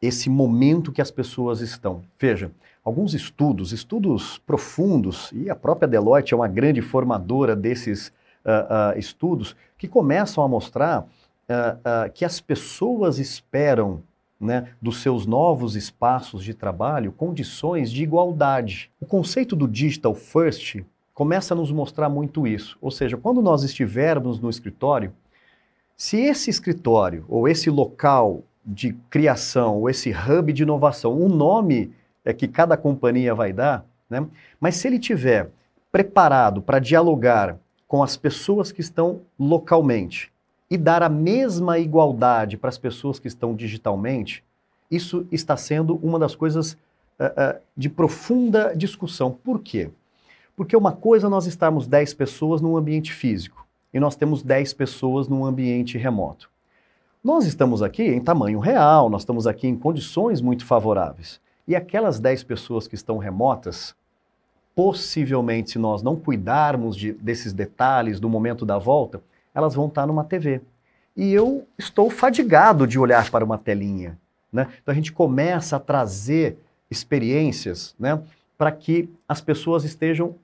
esse 0.00 0.30
momento 0.30 0.90
que 0.90 1.02
as 1.02 1.10
pessoas 1.10 1.60
estão. 1.60 2.02
Veja, 2.18 2.50
alguns 2.82 3.12
estudos, 3.12 3.70
estudos 3.72 4.38
profundos, 4.38 5.30
e 5.32 5.50
a 5.50 5.54
própria 5.54 5.86
Deloitte 5.86 6.32
é 6.32 6.36
uma 6.36 6.48
grande 6.48 6.80
formadora 6.80 7.54
desses 7.54 8.08
uh, 8.08 8.94
uh, 8.94 8.98
estudos, 8.98 9.54
que 9.76 9.86
começam 9.86 10.42
a 10.42 10.48
mostrar 10.48 11.02
uh, 11.02 12.10
que 12.14 12.24
as 12.24 12.40
pessoas 12.40 13.18
esperam 13.18 14.02
né, 14.40 14.70
dos 14.80 15.00
seus 15.02 15.26
novos 15.26 15.76
espaços 15.76 16.42
de 16.42 16.52
trabalho 16.52 17.12
condições 17.12 17.92
de 17.92 18.02
igualdade. 18.02 18.90
O 19.00 19.06
conceito 19.06 19.54
do 19.54 19.68
digital 19.68 20.14
first 20.14 20.82
começa 21.22 21.54
a 21.54 21.56
nos 21.56 21.70
mostrar 21.70 22.08
muito 22.08 22.48
isso. 22.48 22.76
Ou 22.80 22.90
seja, 22.90 23.16
quando 23.16 23.40
nós 23.40 23.62
estivermos 23.62 24.40
no 24.40 24.50
escritório, 24.50 25.12
se 25.96 26.16
esse 26.16 26.50
escritório 26.50 27.24
ou 27.28 27.46
esse 27.46 27.70
local 27.70 28.42
de 28.66 28.92
criação 29.08 29.76
ou 29.76 29.88
esse 29.88 30.10
hub 30.10 30.52
de 30.52 30.64
inovação, 30.64 31.12
o 31.12 31.26
um 31.26 31.28
nome 31.28 31.94
é 32.24 32.32
que 32.32 32.48
cada 32.48 32.76
companhia 32.76 33.36
vai 33.36 33.52
dar, 33.52 33.86
né? 34.10 34.26
mas 34.58 34.74
se 34.74 34.88
ele 34.88 34.98
tiver 34.98 35.48
preparado 35.92 36.60
para 36.60 36.80
dialogar 36.80 37.56
com 37.86 38.02
as 38.02 38.16
pessoas 38.16 38.72
que 38.72 38.80
estão 38.80 39.20
localmente 39.38 40.32
e 40.68 40.76
dar 40.76 41.04
a 41.04 41.08
mesma 41.08 41.78
igualdade 41.78 42.56
para 42.56 42.68
as 42.68 42.78
pessoas 42.78 43.20
que 43.20 43.28
estão 43.28 43.54
digitalmente, 43.54 44.42
isso 44.90 45.24
está 45.30 45.56
sendo 45.56 46.00
uma 46.02 46.18
das 46.18 46.34
coisas 46.34 46.72
uh, 46.72 47.26
uh, 47.26 47.60
de 47.76 47.88
profunda 47.88 48.74
discussão. 48.74 49.30
Por 49.30 49.60
quê? 49.60 49.88
Porque 50.56 50.76
uma 50.76 50.92
coisa 50.92 51.26
é 51.26 51.30
nós 51.30 51.46
estarmos 51.46 51.86
10 51.86 52.14
pessoas 52.14 52.60
num 52.60 52.76
ambiente 52.76 53.12
físico 53.12 53.66
e 53.92 54.00
nós 54.00 54.16
temos 54.16 54.42
10 54.42 54.74
pessoas 54.74 55.28
num 55.28 55.44
ambiente 55.44 55.98
remoto. 55.98 56.50
Nós 57.22 57.46
estamos 57.46 57.82
aqui 57.82 58.02
em 58.02 58.20
tamanho 58.20 58.58
real, 58.58 59.08
nós 59.08 59.22
estamos 59.22 59.46
aqui 59.46 59.68
em 59.68 59.76
condições 59.76 60.40
muito 60.40 60.64
favoráveis. 60.64 61.40
E 61.68 61.76
aquelas 61.76 62.18
10 62.18 62.42
pessoas 62.42 62.88
que 62.88 62.94
estão 62.94 63.18
remotas, 63.18 63.94
possivelmente, 64.74 65.72
se 65.72 65.78
nós 65.78 66.02
não 66.02 66.16
cuidarmos 66.16 66.96
de, 66.96 67.12
desses 67.12 67.52
detalhes 67.52 68.18
do 68.18 68.28
momento 68.28 68.66
da 68.66 68.78
volta, 68.78 69.22
elas 69.54 69.74
vão 69.74 69.86
estar 69.86 70.06
numa 70.06 70.24
TV. 70.24 70.60
E 71.16 71.32
eu 71.32 71.66
estou 71.78 72.10
fadigado 72.10 72.86
de 72.86 72.98
olhar 72.98 73.30
para 73.30 73.44
uma 73.44 73.58
telinha. 73.58 74.18
Né? 74.52 74.66
Então 74.82 74.92
a 74.92 74.94
gente 74.94 75.12
começa 75.12 75.76
a 75.76 75.80
trazer 75.80 76.58
experiências 76.90 77.94
né, 77.98 78.20
para 78.58 78.72
que 78.72 79.08
as 79.28 79.40
pessoas 79.40 79.84
estejam 79.84 80.34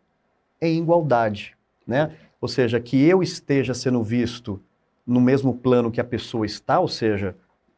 em 0.60 0.78
igualdade, 0.78 1.56
né? 1.86 2.12
Ou 2.40 2.48
seja, 2.48 2.78
que 2.78 3.02
eu 3.04 3.22
esteja 3.22 3.74
sendo 3.74 4.02
visto 4.02 4.60
no 5.06 5.20
mesmo 5.20 5.54
plano 5.54 5.90
que 5.90 6.00
a 6.00 6.04
pessoa 6.04 6.46
está, 6.46 6.78
ou 6.78 6.88
seja, 6.88 7.34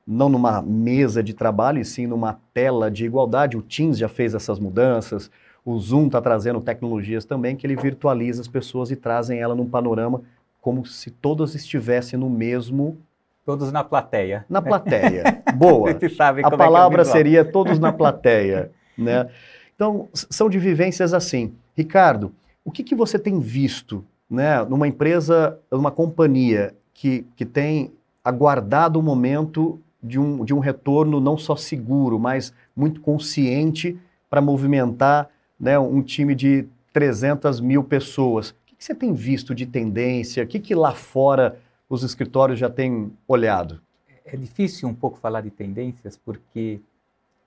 não 0.06 0.28
numa 0.28 0.60
mesa 0.60 1.22
de 1.22 1.32
trabalho, 1.32 1.80
e 1.80 1.84
sim 1.84 2.06
numa 2.06 2.40
tela 2.52 2.90
de 2.90 3.04
igualdade. 3.04 3.56
O 3.56 3.62
Teams 3.62 3.98
já 3.98 4.08
fez 4.08 4.34
essas 4.34 4.58
mudanças, 4.58 5.30
o 5.64 5.78
Zoom 5.78 6.06
está 6.06 6.20
trazendo 6.20 6.60
tecnologias 6.60 7.24
também 7.24 7.54
que 7.54 7.66
ele 7.66 7.76
virtualiza 7.76 8.40
as 8.40 8.48
pessoas 8.48 8.90
e 8.90 8.96
trazem 8.96 9.38
ela 9.38 9.54
num 9.54 9.68
panorama 9.68 10.22
como 10.60 10.84
se 10.84 11.10
todas 11.10 11.54
estivessem 11.54 12.18
no 12.18 12.28
mesmo. 12.28 12.98
Todos 13.44 13.72
na 13.72 13.82
plateia. 13.82 14.44
Na 14.48 14.60
plateia. 14.60 15.42
Boa. 15.54 15.90
a 15.94 15.94
é 15.94 16.56
palavra 16.56 17.02
é 17.02 17.04
seria 17.04 17.44
todos 17.44 17.78
na 17.78 17.92
plateia, 17.92 18.70
né? 18.96 19.28
Então, 19.74 20.08
são 20.12 20.50
de 20.50 20.58
vivências 20.58 21.14
assim. 21.14 21.54
Ricardo, 21.74 22.32
o 22.64 22.70
que, 22.70 22.82
que 22.82 22.94
você 22.94 23.18
tem 23.18 23.40
visto 23.40 24.04
né, 24.28 24.62
numa 24.64 24.86
empresa, 24.86 25.58
numa 25.70 25.90
companhia 25.90 26.74
que, 26.92 27.26
que 27.34 27.44
tem 27.44 27.92
aguardado 28.24 28.98
o 28.98 29.02
momento 29.02 29.80
de 30.02 30.18
um, 30.18 30.44
de 30.44 30.54
um 30.54 30.58
retorno 30.58 31.20
não 31.20 31.36
só 31.36 31.56
seguro, 31.56 32.18
mas 32.18 32.52
muito 32.76 33.00
consciente 33.00 33.98
para 34.28 34.40
movimentar 34.40 35.28
né, 35.58 35.78
um 35.78 36.02
time 36.02 36.34
de 36.34 36.66
300 36.92 37.60
mil 37.60 37.82
pessoas? 37.82 38.50
O 38.50 38.54
que, 38.66 38.76
que 38.76 38.84
você 38.84 38.94
tem 38.94 39.12
visto 39.12 39.54
de 39.54 39.66
tendência? 39.66 40.44
O 40.44 40.46
que, 40.46 40.60
que 40.60 40.74
lá 40.74 40.94
fora 40.94 41.58
os 41.88 42.02
escritórios 42.02 42.58
já 42.58 42.70
têm 42.70 43.12
olhado? 43.26 43.80
É 44.24 44.36
difícil 44.36 44.88
um 44.88 44.94
pouco 44.94 45.18
falar 45.18 45.40
de 45.40 45.50
tendências 45.50 46.16
porque 46.16 46.80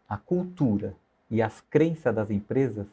a 0.08 0.18
cultura 0.18 0.96
e 1.32 1.42
as 1.42 1.62
crenças 1.62 2.14
das 2.14 2.30
empresas 2.30 2.86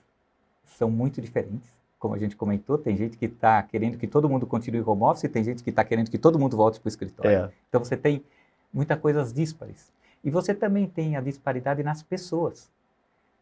são 0.65 0.91
muito 0.91 1.21
diferentes 1.21 1.80
como 2.01 2.15
a 2.15 2.19
gente 2.19 2.35
comentou, 2.35 2.79
tem 2.79 2.97
gente 2.97 3.19
que 3.19 3.27
está 3.27 3.63
querendo 3.63 3.99
que 3.99 4.07
todo 4.07 4.27
mundo 4.29 4.47
continue 4.47 4.81
home 4.81 5.03
office, 5.03 5.25
e 5.25 5.29
tem 5.29 5.45
gente 5.45 5.63
que 5.63 5.69
está 5.69 5.85
querendo 5.85 6.11
que 6.11 6.19
todo 6.19 6.39
mundo 6.39 6.57
volte 6.57 6.81
para 6.81 6.87
o 6.87 6.89
escritório. 6.89 7.31
É. 7.31 7.53
Então 7.69 7.85
você 7.85 7.95
tem 7.95 8.25
muitas 8.73 8.99
coisas 8.99 9.33
díspares. 9.33 9.93
E 10.25 10.31
você 10.31 10.55
também 10.55 10.87
tem 10.87 11.17
a 11.17 11.21
disparidade 11.21 11.83
nas 11.83 12.03
pessoas. 12.03 12.71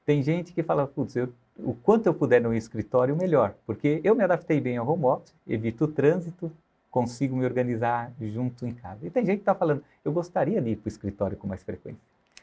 Tem 0.05 0.23
gente 0.25 0.53
que 0.53 0.63
fala, 0.63 0.89
putz, 0.89 1.15
eu, 1.15 1.33
o 1.57 1.73
quanto 1.73 2.07
eu 2.07 2.15
puder 2.15 2.41
no 2.41 2.53
escritório, 2.53 3.17
melhor. 3.17 3.55
Porque 3.65 4.01
eu 4.03 4.15
me 4.15 4.25
adaptei 4.25 4.61
bem 4.61 4.77
ao 4.77 4.89
home 4.89 5.05
office, 5.05 5.33
evito 5.47 5.85
o 5.85 5.89
trânsito, 5.89 6.51
consigo 6.91 7.37
me 7.37 7.45
organizar 7.45 8.13
junto 8.21 8.67
em 8.67 8.75
casa. 8.75 9.07
E 9.07 9.11
tem 9.11 9.25
gente 9.25 9.37
que 9.37 9.43
está 9.43 9.55
falando, 9.55 9.85
eu 10.05 10.13
gostaria 10.13 10.61
de 10.61 10.71
ir 10.71 10.77
para 10.77 10.87
o 10.87 10.89
escritório 10.89 11.37
com 11.37 11.47
mais 11.47 11.63
frequência. 11.63 12.01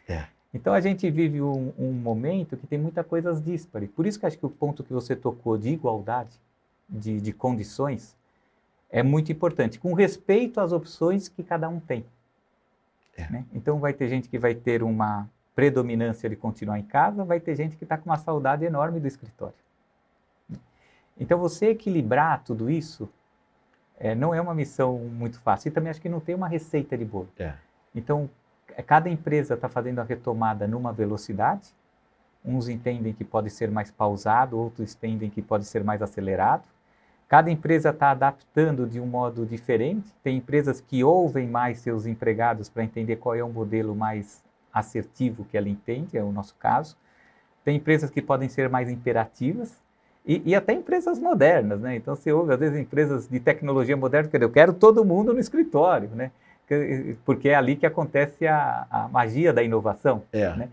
É. 0.07 0.27
Então 0.56 0.74
a 0.74 0.80
gente 0.80 1.12
vive 1.12 1.42
um, 1.42 1.74
um 1.78 1.92
momento 1.92 2.56
que 2.56 2.66
tem 2.66 2.80
muitas 2.80 3.06
coisas 3.06 3.44
díspares. 3.44 3.90
Por 3.90 4.08
isso 4.08 4.18
que 4.18 4.26
acho 4.26 4.38
que 4.38 4.46
o 4.46 4.50
ponto 4.50 4.86
que 4.86 4.94
você 4.94 5.14
tocou 5.14 5.58
de 5.58 5.70
igualdade, 5.70 6.40
de, 6.90 7.20
de 7.20 7.34
condições, 7.34 8.16
é 8.90 9.04
muito 9.04 9.32
importante, 9.32 9.78
com 9.78 9.94
respeito 9.94 10.62
às 10.62 10.72
opções 10.72 11.28
que 11.28 11.44
cada 11.44 11.68
um 11.68 11.80
tem. 11.80 12.06
É. 13.18 13.30
Né? 13.30 13.46
Então 13.54 13.80
vai 13.80 13.92
ter 13.92 14.08
gente 14.08 14.30
que 14.30 14.40
vai 14.40 14.56
ter 14.56 14.82
uma 14.82 15.30
predominância 15.54 16.30
de 16.30 16.38
continuar 16.38 16.80
em 16.80 16.84
casa, 16.84 17.26
vai 17.26 17.42
ter 17.42 17.56
gente 17.56 17.76
que 17.76 17.84
está 17.84 17.98
com 17.98 18.10
uma 18.10 18.18
saudade 18.18 18.64
enorme 18.64 19.00
do 19.00 19.08
escritório. 19.08 19.56
Então, 21.18 21.40
você 21.40 21.68
equilibrar 21.68 22.44
tudo 22.44 22.70
isso 22.70 23.10
é, 23.98 24.14
não 24.14 24.34
é 24.34 24.42
uma 24.42 24.54
missão 24.54 24.98
muito 24.98 25.40
fácil. 25.40 25.70
E 25.70 25.72
também 25.72 25.90
acho 25.90 26.02
que 26.02 26.10
não 26.10 26.20
tem 26.20 26.36
uma 26.36 26.48
receita 26.48 26.98
de 26.98 27.06
bolo. 27.06 27.30
É. 27.40 27.54
Então, 27.94 28.30
cada 28.86 29.10
empresa 29.10 29.53
está 29.53 29.69
fazendo 29.69 30.00
a 30.00 30.03
retomada 30.03 30.67
numa 30.67 30.91
velocidade. 30.91 31.74
Uns 32.43 32.69
entendem 32.69 33.13
que 33.13 33.24
pode 33.24 33.50
ser 33.50 33.72
mais 33.72 33.89
pausado, 33.89 34.57
outros 34.57 34.95
entendem 34.95 35.29
que 35.29 35.41
pode 35.41 35.65
ser 35.65 35.84
mais 35.84 36.01
acelerado. 36.01 36.63
Cada 37.27 37.50
empresa 37.50 37.89
está 37.89 38.12
adaptando 38.12 38.86
de 38.86 39.00
um 39.00 39.07
modo 39.07 39.45
diferente. 39.45 40.13
Tem 40.24 40.38
empresas 40.38 40.79
que 40.79 41.03
ouvem 41.03 41.48
mais 41.48 41.79
seus 41.79 42.05
empregados 42.05 42.69
para 42.69 42.84
entender 42.84 43.15
qual 43.15 43.34
é 43.34 43.43
o 43.43 43.50
modelo 43.50 43.95
mais 43.95 44.43
assertivo 44.72 45.45
que 45.45 45.57
ela 45.57 45.69
entende, 45.69 46.17
é 46.17 46.24
o 46.24 46.31
nosso 46.31 46.55
caso. 46.55 46.95
Tem 47.63 47.77
empresas 47.77 48.12
que 48.12 48.22
podem 48.22 48.48
ser 48.48 48.69
mais 48.69 48.89
imperativas 48.89 49.84
e, 50.25 50.41
e, 50.45 50.55
até 50.55 50.74
empresas 50.74 51.19
modernas, 51.19 51.79
né? 51.79 51.95
Então 51.95 52.15
você 52.15 52.31
ouve 52.31 52.53
às 52.53 52.60
vezes 52.60 52.79
empresas 52.79 53.27
de 53.27 53.39
tecnologia 53.39 53.95
moderna 53.95 54.29
que 54.29 54.38
eu 54.38 54.50
quero 54.50 54.74
todo 54.74 55.05
mundo 55.05 55.34
no 55.34 55.39
escritório, 55.39 56.10
né? 56.10 56.31
Porque 57.24 57.50
é 57.50 57.55
ali 57.55 57.75
que 57.75 57.86
acontece 57.86 58.48
a, 58.48 58.88
a 58.89 59.07
magia 59.07 59.53
da 59.53 59.62
inovação, 59.63 60.24
é. 60.31 60.55
né? 60.55 60.69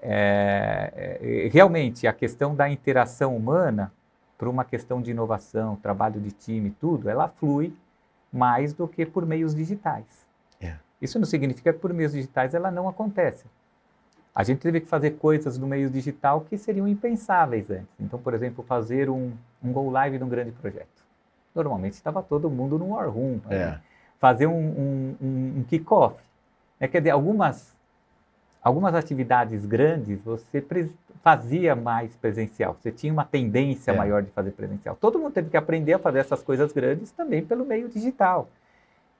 É, 0.00 1.18
é, 1.20 1.48
realmente 1.48 2.06
a 2.06 2.12
questão 2.12 2.54
da 2.54 2.68
interação 2.70 3.36
humana 3.36 3.92
para 4.36 4.48
uma 4.48 4.64
questão 4.64 5.02
de 5.02 5.10
inovação, 5.10 5.74
trabalho 5.76 6.20
de 6.20 6.30
time, 6.30 6.70
tudo, 6.70 7.10
ela 7.10 7.26
flui 7.28 7.74
mais 8.32 8.72
do 8.72 8.86
que 8.86 9.04
por 9.04 9.26
meios 9.26 9.54
digitais. 9.54 10.24
É. 10.60 10.74
Isso 11.02 11.18
não 11.18 11.26
significa 11.26 11.72
que 11.72 11.78
por 11.80 11.92
meios 11.92 12.12
digitais 12.12 12.54
ela 12.54 12.70
não 12.70 12.88
acontece. 12.88 13.46
A 14.32 14.44
gente 14.44 14.60
teve 14.60 14.80
que 14.80 14.86
fazer 14.86 15.12
coisas 15.12 15.58
no 15.58 15.66
meio 15.66 15.90
digital 15.90 16.42
que 16.42 16.56
seriam 16.56 16.86
impensáveis 16.86 17.68
antes. 17.68 17.88
Então, 17.98 18.20
por 18.20 18.34
exemplo, 18.34 18.64
fazer 18.64 19.10
um, 19.10 19.32
um 19.60 19.72
go 19.72 19.90
live 19.90 20.16
de 20.16 20.22
um 20.22 20.28
grande 20.28 20.52
projeto. 20.52 21.04
Normalmente 21.52 21.94
estava 21.94 22.22
todo 22.22 22.48
mundo 22.48 22.78
no 22.78 22.90
War 22.90 23.10
Room. 23.10 23.40
Né? 23.46 23.80
É. 24.18 24.20
Fazer 24.20 24.46
um, 24.46 25.16
um, 25.20 25.54
um, 25.58 25.64
kick-off. 25.68 26.16
É, 26.80 26.88
quer 26.88 26.98
dizer, 26.98 27.10
algumas, 27.10 27.74
algumas 28.62 28.94
atividades 28.94 29.64
grandes 29.64 30.20
você 30.22 30.64
fazia 31.22 31.74
mais 31.74 32.14
presencial. 32.16 32.76
Você 32.80 32.90
tinha 32.90 33.12
uma 33.12 33.24
tendência 33.24 33.92
é. 33.92 33.96
maior 33.96 34.22
de 34.22 34.30
fazer 34.30 34.50
presencial. 34.52 34.96
Todo 35.00 35.18
mundo 35.18 35.32
teve 35.32 35.50
que 35.50 35.56
aprender 35.56 35.94
a 35.94 35.98
fazer 35.98 36.18
essas 36.20 36.42
coisas 36.42 36.72
grandes 36.72 37.10
também 37.10 37.44
pelo 37.44 37.64
meio 37.64 37.88
digital. 37.88 38.48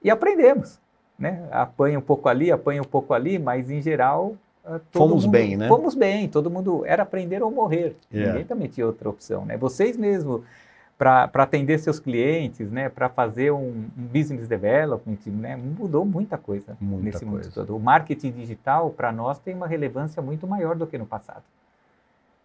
E 0.03 0.09
aprendemos. 0.09 0.79
Né? 1.17 1.45
Apanha 1.51 1.99
um 1.99 2.01
pouco 2.01 2.29
ali, 2.29 2.49
apanha 2.49 2.81
um 2.81 2.85
pouco 2.85 3.13
ali, 3.13 3.37
mas 3.37 3.69
em 3.69 3.81
geral 3.81 4.35
ah, 4.65 4.79
fomos 4.91 5.25
mundo, 5.25 5.31
bem, 5.31 5.57
né? 5.57 5.67
Fomos 5.67 5.95
bem, 5.95 6.27
todo 6.29 6.49
mundo 6.49 6.85
era 6.85 7.03
aprender 7.03 7.41
ou 7.41 7.51
morrer. 7.51 7.95
Yeah. 8.11 8.31
Ninguém 8.31 8.45
também 8.45 8.67
tinha 8.67 8.85
outra 8.85 9.09
opção, 9.09 9.45
né? 9.45 9.57
Vocês 9.57 9.97
mesmo 9.97 10.45
para 10.99 11.31
atender 11.43 11.79
seus 11.79 11.97
clientes, 11.97 12.69
né, 12.69 12.89
para 12.89 13.07
fazer 13.07 13.51
um, 13.51 13.87
um, 13.97 14.05
business 14.11 14.49
development, 14.49 15.17
né, 15.27 15.55
mudou 15.55 16.03
muita 16.03 16.37
coisa 16.37 16.75
muita 16.81 17.05
nesse 17.05 17.25
coisa. 17.25 17.45
mundo 17.45 17.53
todo. 17.53 17.73
O 17.77 17.79
marketing 17.79 18.31
digital 18.31 18.89
para 18.89 19.09
nós 19.09 19.39
tem 19.39 19.55
uma 19.55 19.65
relevância 19.65 20.21
muito 20.21 20.45
maior 20.45 20.75
do 20.75 20.85
que 20.85 20.97
no 20.97 21.05
passado. 21.05 21.43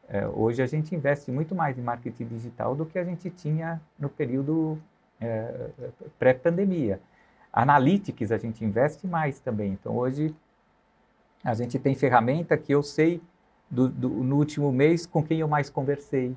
É, 0.08 0.24
hoje 0.28 0.62
a 0.62 0.66
gente 0.66 0.94
investe 0.94 1.32
muito 1.32 1.52
mais 1.52 1.76
em 1.76 1.82
marketing 1.82 2.26
digital 2.26 2.76
do 2.76 2.86
que 2.86 2.96
a 2.96 3.02
gente 3.02 3.28
tinha 3.28 3.82
no 3.98 4.08
período 4.08 4.78
é, 5.20 5.70
pré-pandemia. 6.16 7.00
Analytics 7.52 8.30
a 8.30 8.38
gente 8.38 8.64
investe 8.64 9.04
mais 9.04 9.40
também. 9.40 9.72
Então 9.72 9.96
hoje 9.96 10.32
a 11.42 11.54
gente 11.54 11.76
tem 11.76 11.96
ferramenta 11.96 12.56
que 12.56 12.72
eu 12.72 12.84
sei 12.84 13.20
do, 13.68 13.88
do, 13.88 14.08
no 14.08 14.36
último 14.36 14.70
mês 14.70 15.06
com 15.06 15.24
quem 15.24 15.40
eu 15.40 15.48
mais 15.48 15.68
conversei, 15.68 16.36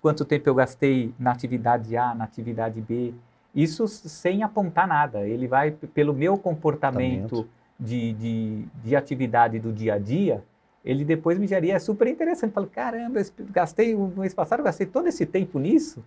quanto 0.00 0.24
tempo 0.24 0.48
eu 0.48 0.54
gastei 0.54 1.12
na 1.18 1.32
atividade 1.32 1.96
A, 1.96 2.14
na 2.14 2.24
atividade 2.24 2.80
B. 2.80 3.12
Isso 3.54 3.86
sem 3.86 4.42
apontar 4.42 4.88
nada. 4.88 5.26
Ele 5.26 5.46
vai 5.46 5.70
pelo 5.70 6.14
meu 6.14 6.36
comportamento 6.38 7.46
de, 7.78 8.12
de, 8.14 8.64
de, 8.82 8.96
atividade 8.96 9.58
do 9.58 9.72
dia 9.72 9.94
a 9.94 9.98
dia. 9.98 10.42
Ele 10.84 11.04
depois 11.04 11.38
me 11.38 11.46
geraria 11.46 11.74
é 11.74 11.78
super 11.78 12.08
interessante. 12.08 12.52
Falo, 12.52 12.66
caramba, 12.66 13.20
gastei 13.50 13.94
o 13.94 14.12
mês 14.16 14.34
passado, 14.34 14.62
gastei 14.62 14.86
todo 14.86 15.06
esse 15.06 15.26
tempo 15.26 15.58
nisso, 15.58 16.02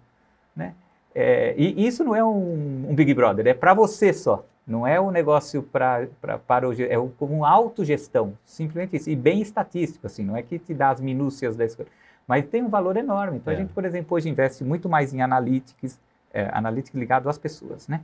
né? 0.56 0.74
É, 1.16 1.56
e 1.58 1.88
isso 1.88 2.04
não 2.04 2.16
é 2.16 2.24
um, 2.24 2.90
um 2.90 2.94
Big 2.94 3.12
Brother, 3.14 3.48
é 3.48 3.54
para 3.54 3.74
você 3.74 4.14
só. 4.14 4.46
Não 4.68 4.86
é 4.86 5.00
um 5.00 5.10
negócio 5.10 5.64
pra, 5.64 6.08
pra, 6.22 6.38
para 6.38 6.68
o, 6.68 6.74
é 6.74 6.96
como 7.18 7.46
autogestão, 7.46 8.38
simplesmente 8.46 8.98
isso. 8.98 9.10
E 9.10 9.16
bem 9.16 9.42
estatístico, 9.42 10.06
assim, 10.06 10.26
não 10.26 10.36
é 10.36 10.44
que 10.44 10.60
te 10.60 10.74
dá 10.74 10.90
as 10.90 11.00
minúcias 11.00 11.56
da 11.56 11.64
escolha, 11.64 11.88
mas 12.28 12.46
tem 12.46 12.62
um 12.62 12.70
valor 12.70 12.98
enorme. 12.98 13.38
Então, 13.38 13.54
é. 13.54 13.56
a 13.56 13.60
gente, 13.60 13.74
por 13.74 13.86
exemplo, 13.86 14.16
hoje 14.16 14.30
investe 14.30 14.64
muito 14.64 14.90
mais 14.90 15.14
em 15.14 15.22
analytics, 15.22 16.00
é, 16.34 16.50
analytics 16.52 16.94
ligado 16.94 17.30
às 17.30 17.38
pessoas, 17.38 17.88
né? 17.88 18.02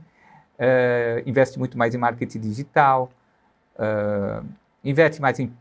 É, 0.58 1.22
investe 1.26 1.58
muito 1.58 1.76
mais 1.76 1.94
em 1.94 1.98
marketing 1.98 2.40
digital, 2.40 3.10
é, 3.78 4.40
investe 4.82 5.20
mais 5.20 5.38
em... 5.38 5.52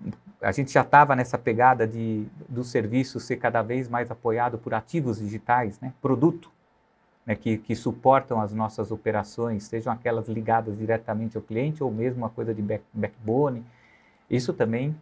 A 0.41 0.51
gente 0.51 0.71
já 0.71 0.81
estava 0.81 1.15
nessa 1.15 1.37
pegada 1.37 1.87
de, 1.87 2.25
do 2.47 2.63
serviço 2.63 3.19
ser 3.19 3.37
cada 3.37 3.61
vez 3.61 3.89
mais 3.89 4.11
apoiado 4.11 4.57
por 4.57 4.73
ativos 4.73 5.19
digitais, 5.19 5.79
né? 5.79 5.93
Produto 6.01 6.51
né, 7.25 7.35
que, 7.35 7.57
que, 7.57 7.75
suportam 7.75 8.41
as 8.41 8.53
nossas 8.53 8.91
operações, 8.91 9.63
sejam 9.63 9.91
aquelas 9.91 10.27
ligadas 10.27 10.77
diretamente 10.77 11.37
ao 11.37 11.43
cliente 11.43 11.83
ou 11.83 11.91
mesmo 11.91 12.23
uma 12.23 12.29
coisa 12.29 12.53
de 12.53 12.61
back, 12.61 12.83
backbone. 12.93 13.65
Isso 14.29 14.53
também 14.53 14.95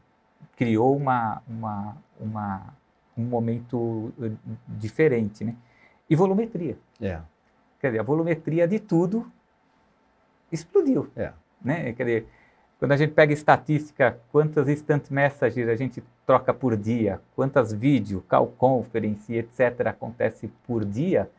criou 0.56 0.96
uma, 0.96 1.42
uma, 1.48 1.98
uma, 2.20 2.74
um 3.18 3.24
momento 3.24 4.12
eh, 4.22 4.32
diferente. 4.68 5.44
Né? 5.44 5.56
E 6.10 6.16
volumetria. 6.16 6.78
É. 7.02 7.20
Quer 7.80 7.88
dizer, 7.88 8.00
a 8.00 8.04
volumetria 8.04 8.68
de 8.68 8.80
tudo 8.80 9.32
explodiu. 10.52 11.10
É. 11.16 11.32
Né? 11.64 11.94
Quer 11.94 12.04
dizer, 12.04 12.28
quando 12.80 12.94
a 12.94 12.98
gente 12.98 13.14
pega 13.14 13.32
estatística, 13.32 14.20
quantas 14.32 14.68
instant 14.68 15.10
messages 15.12 15.68
a 15.70 15.76
gente 15.76 16.04
troca 16.26 16.54
por 16.54 16.76
dia, 16.76 17.22
quantas 17.36 17.72
vídeo, 17.72 18.24
call 18.28 18.48
conference, 18.48 19.34
etc., 19.34 19.88
acontece 19.88 20.52
por 20.66 20.84
dia, 20.84 21.30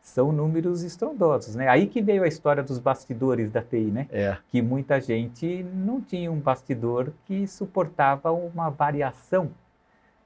são 0.00 0.32
números 0.32 0.82
estrondosos, 0.82 1.54
né? 1.54 1.68
Aí 1.68 1.86
que 1.86 2.02
veio 2.02 2.24
a 2.24 2.28
história 2.28 2.62
dos 2.62 2.78
bastidores 2.78 3.50
da 3.50 3.62
TI, 3.62 3.90
né? 3.90 4.08
É. 4.10 4.36
Que 4.48 4.60
muita 4.60 5.00
gente 5.00 5.62
não 5.62 6.00
tinha 6.00 6.30
um 6.30 6.38
bastidor 6.38 7.12
que 7.24 7.46
suportava 7.46 8.32
uma 8.32 8.68
variação 8.68 9.50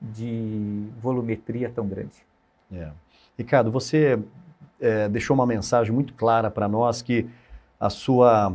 de 0.00 0.88
volumetria 1.00 1.70
tão 1.74 1.86
grande. 1.86 2.24
É. 2.72 2.90
Ricardo, 3.38 3.70
você 3.70 4.18
é, 4.80 5.08
deixou 5.08 5.34
uma 5.34 5.46
mensagem 5.46 5.92
muito 5.92 6.14
clara 6.14 6.50
para 6.50 6.68
nós 6.68 7.02
que 7.02 7.26
a 7.78 7.90
sua, 7.90 8.54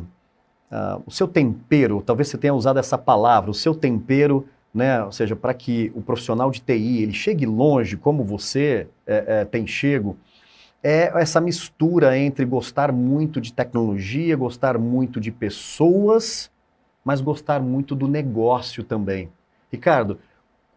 o 1.05 1.11
seu 1.11 1.27
tempero, 1.27 2.01
talvez 2.03 2.27
você 2.27 2.37
tenha 2.39 2.55
usado 2.55 2.79
essa 2.79 2.97
palavra, 2.97 3.51
o 3.51 3.53
seu 3.53 3.75
tempero, 3.75 4.47
né? 4.73 5.03
Ou 5.03 5.11
seja, 5.11 5.35
para 5.35 5.53
que 5.53 5.91
o 5.93 6.01
profissional 6.01 6.49
de 6.49 6.61
TI 6.61 7.03
ele 7.03 7.13
chegue 7.13 7.45
longe, 7.45 7.97
como 7.97 8.23
você 8.23 8.87
é, 9.05 9.41
é, 9.41 9.45
tem 9.45 9.67
chego, 9.67 10.17
é 10.83 11.11
essa 11.15 11.39
mistura 11.39 12.17
entre 12.17 12.45
gostar 12.45 12.91
muito 12.91 13.39
de 13.39 13.53
tecnologia, 13.53 14.35
gostar 14.35 14.77
muito 14.77 15.19
de 15.19 15.31
pessoas, 15.31 16.49
mas 17.05 17.21
gostar 17.21 17.61
muito 17.61 17.93
do 17.95 18.07
negócio 18.07 18.83
também. 18.83 19.29
Ricardo, 19.71 20.17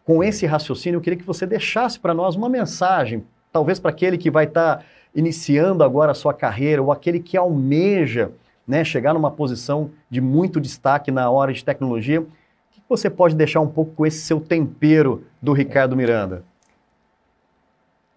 com 0.05 0.23
esse 0.23 0.45
raciocínio, 0.45 0.99
eu 0.99 1.01
queria 1.01 1.19
que 1.19 1.25
você 1.25 1.47
deixasse 1.47 1.99
para 1.99 2.13
nós 2.13 2.37
uma 2.37 2.49
mensagem, 2.49 3.25
talvez 3.51 3.81
para 3.81 3.91
aquele 3.91 4.19
que 4.19 4.31
vai 4.31 4.45
estar 4.45 4.79
tá 4.79 4.85
iniciando 5.15 5.83
agora 5.83 6.13
a 6.13 6.15
sua 6.15 6.35
carreira, 6.35 6.83
ou 6.83 6.93
aquele 6.93 7.19
que 7.19 7.37
almeja 7.37 8.31
né, 8.67 8.85
chegar 8.85 9.15
numa 9.15 9.31
posição 9.31 9.91
de 10.11 10.21
muito 10.21 10.61
destaque 10.61 11.11
na 11.11 11.31
hora 11.31 11.53
de 11.53 11.65
tecnologia. 11.65 12.21
O 12.21 12.27
que 12.71 12.83
você 12.89 13.09
pode 13.09 13.35
deixar 13.35 13.61
um 13.61 13.69
pouco 13.69 13.93
com 13.95 14.05
esse 14.07 14.19
seu 14.19 14.41
tempero 14.41 15.25
do 15.41 15.53
Ricardo 15.53 15.97
Miranda? 15.97 16.45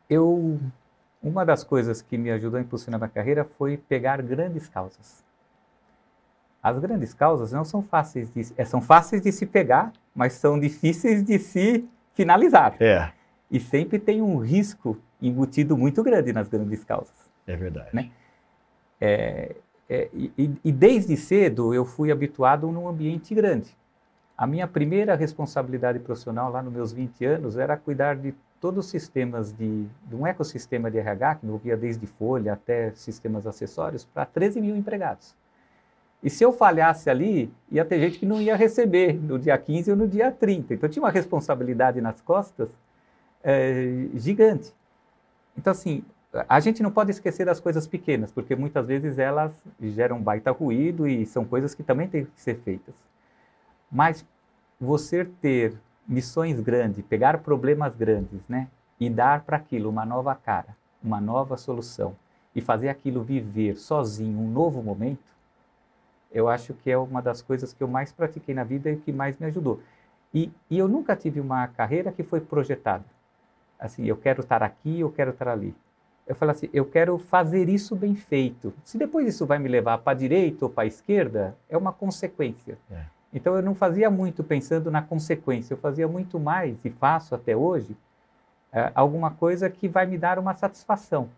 Eu 0.10 0.60
uma 1.22 1.46
das 1.46 1.64
coisas 1.64 2.02
que 2.02 2.18
me 2.18 2.32
ajudou 2.32 2.58
a 2.58 2.62
impulsionar 2.62 3.00
minha 3.00 3.10
carreira 3.10 3.44
foi 3.58 3.76
pegar 3.76 4.22
grandes 4.22 4.68
causas. 4.70 5.27
As 6.62 6.78
grandes 6.80 7.14
causas 7.14 7.52
não 7.52 7.64
são 7.64 7.82
fáceis 7.82 8.30
de, 8.32 8.54
é, 8.58 8.66
são 8.66 8.82
fáceis 8.82 9.22
de 9.22 9.32
se 9.32 9.46
pegar, 9.46 9.92
mas 10.14 10.34
são 10.34 10.60
difíceis 10.60 11.24
de 11.24 11.38
se 11.40 11.88
finalizar. 12.14 12.76
É. 12.80 13.12
E 13.50 13.60
sempre 13.60 14.00
tem 14.00 14.22
um 14.22 14.38
risco 14.38 14.98
embutido 15.22 15.78
muito 15.78 16.04
grande 16.04 16.34
nas 16.34 16.50
grandes 16.50 16.84
causas. 16.84 17.16
É 17.46 17.56
verdade. 17.56 17.90
Né? 17.94 18.10
É, 19.00 19.56
é, 19.90 20.10
e, 20.14 20.52
e, 20.64 20.72
desde 20.72 21.16
cedo 21.16 21.74
eu 21.74 21.86
fui 21.86 22.12
habituado 22.12 22.70
num 22.72 22.88
ambiente 22.88 23.34
grande. 23.34 23.70
A 24.38 24.46
minha 24.46 24.68
primeira 24.68 25.16
responsabilidade 25.16 26.00
profissional 26.00 26.52
lá 26.52 26.62
nos 26.62 26.74
meus 26.74 26.92
20 26.92 27.26
anos 27.26 27.58
era 27.58 27.78
cuidar 27.78 28.16
de 28.16 28.36
todos 28.60 28.86
os 28.86 28.92
sistemas 28.92 29.52
de, 29.54 29.86
de 30.06 30.16
um 30.16 30.28
ecossistema 30.28 30.92
de 30.92 30.98
RH, 30.98 31.36
que 31.36 31.46
envolvia 31.46 31.78
desde 31.78 32.06
folha 32.06 32.54
até 32.54 32.92
sistemas 32.92 33.48
acessórios, 33.48 34.04
para 34.04 34.26
13 34.26 34.60
mil 34.60 34.76
empregados. 34.76 35.36
E 36.24 36.30
se 36.30 36.44
eu 36.44 36.52
falhasse 36.52 37.10
ali, 37.10 37.52
ia 37.72 37.86
ter 37.86 38.00
gente 38.00 38.20
que 38.20 38.26
não 38.26 38.42
ia 38.42 38.56
receber 38.56 39.14
no 39.14 39.38
dia 39.38 39.58
15 39.58 39.92
ou 39.92 39.98
no 39.98 40.08
dia 40.08 40.32
30. 40.32 40.74
Então 40.74 40.90
tinha 40.90 41.04
uma 41.04 41.12
responsabilidade 41.12 42.02
nas 42.02 42.20
costas 42.22 42.70
é, 43.44 44.08
gigante. 44.16 44.74
Então, 45.58 45.72
assim, 45.72 46.04
a 46.48 46.60
gente 46.60 46.84
não 46.84 46.92
pode 46.92 47.12
esquecer 47.12 47.46
das 47.46 47.60
coisas 47.60 47.88
pequenas, 47.88 48.32
porque 48.32 48.56
muitas 48.56 48.88
vezes 48.88 49.18
elas 49.18 49.52
geram 49.80 50.22
baita 50.22 50.52
ruído 50.52 51.08
e 51.08 51.26
são 51.26 51.46
coisas 51.46 51.74
que 51.74 51.84
também 51.84 52.08
têm 52.08 52.26
que 52.26 52.42
ser 52.42 52.56
feitas. 52.60 52.96
Mas 53.92 54.26
você 54.80 55.26
ter 55.26 55.74
missões 56.08 56.60
grandes, 56.60 57.04
pegar 57.06 57.40
problemas 57.40 57.96
grandes, 57.96 58.42
né, 58.48 58.68
e 59.00 59.10
dar 59.10 59.42
para 59.44 59.58
aquilo 59.58 59.90
uma 59.90 60.06
nova 60.06 60.34
cara, 60.36 60.76
uma 61.04 61.22
nova 61.22 61.58
solução 61.58 62.16
e 62.56 62.62
fazer 62.62 62.90
aquilo 62.90 63.24
viver 63.24 63.76
sozinho 63.76 64.40
um 64.40 64.50
novo 64.50 64.82
momento, 64.82 65.20
eu 66.38 66.48
acho 66.48 66.74
que 66.74 66.92
é 66.92 66.98
uma 66.98 67.22
das 67.22 67.42
coisas 67.42 67.74
que 67.74 67.82
eu 67.82 67.88
mais 67.88 68.12
pratiquei 68.12 68.54
na 68.54 68.64
vida 68.64 68.92
e 68.92 68.98
que 68.98 69.12
mais 69.12 69.38
me 69.38 69.48
ajudou. 69.48 69.82
E, 70.34 70.52
e 70.70 70.78
eu 70.78 70.88
nunca 70.88 71.16
tive 71.16 71.40
uma 71.40 71.68
carreira 71.68 72.12
que 72.12 72.22
foi 72.22 72.40
projetada. 72.40 73.06
Assim, 73.80 74.06
eu 74.06 74.16
quero 74.16 74.42
estar 74.42 74.62
aqui, 74.62 75.00
eu 75.00 75.12
quero 75.12 75.32
estar 75.32 75.48
ali. 75.48 75.74
Eu 76.28 76.36
falo 76.36 76.52
assim, 76.52 76.70
eu 76.72 76.86
quero 76.86 77.18
fazer 77.18 77.70
isso 77.70 77.96
bem 77.96 78.14
feito. 78.14 78.74
Se 78.84 78.98
depois 78.98 79.28
isso 79.28 79.46
vai 79.46 79.58
me 79.58 79.68
levar 79.68 79.98
para 80.00 80.12
a 80.12 80.16
direita 80.16 80.66
ou 80.66 80.70
para 80.70 80.84
a 80.84 80.88
esquerda, 80.88 81.56
é 81.70 81.78
uma 81.78 81.94
consequência. 81.94 82.78
É. 82.92 83.02
Então 83.34 83.56
eu 83.56 83.62
não 83.62 83.74
fazia 83.74 84.10
muito 84.10 84.44
pensando 84.44 84.92
na 84.92 85.02
consequência, 85.02 85.74
eu 85.74 85.78
fazia 85.78 86.08
muito 86.08 86.40
mais, 86.40 86.84
e 86.86 86.90
faço 86.90 87.34
até 87.34 87.56
hoje, 87.56 87.96
é, 88.72 88.92
alguma 88.94 89.32
coisa 89.32 89.70
que 89.70 89.88
vai 89.88 90.06
me 90.06 90.18
dar 90.18 90.38
uma 90.38 90.54
satisfação. 90.54 91.30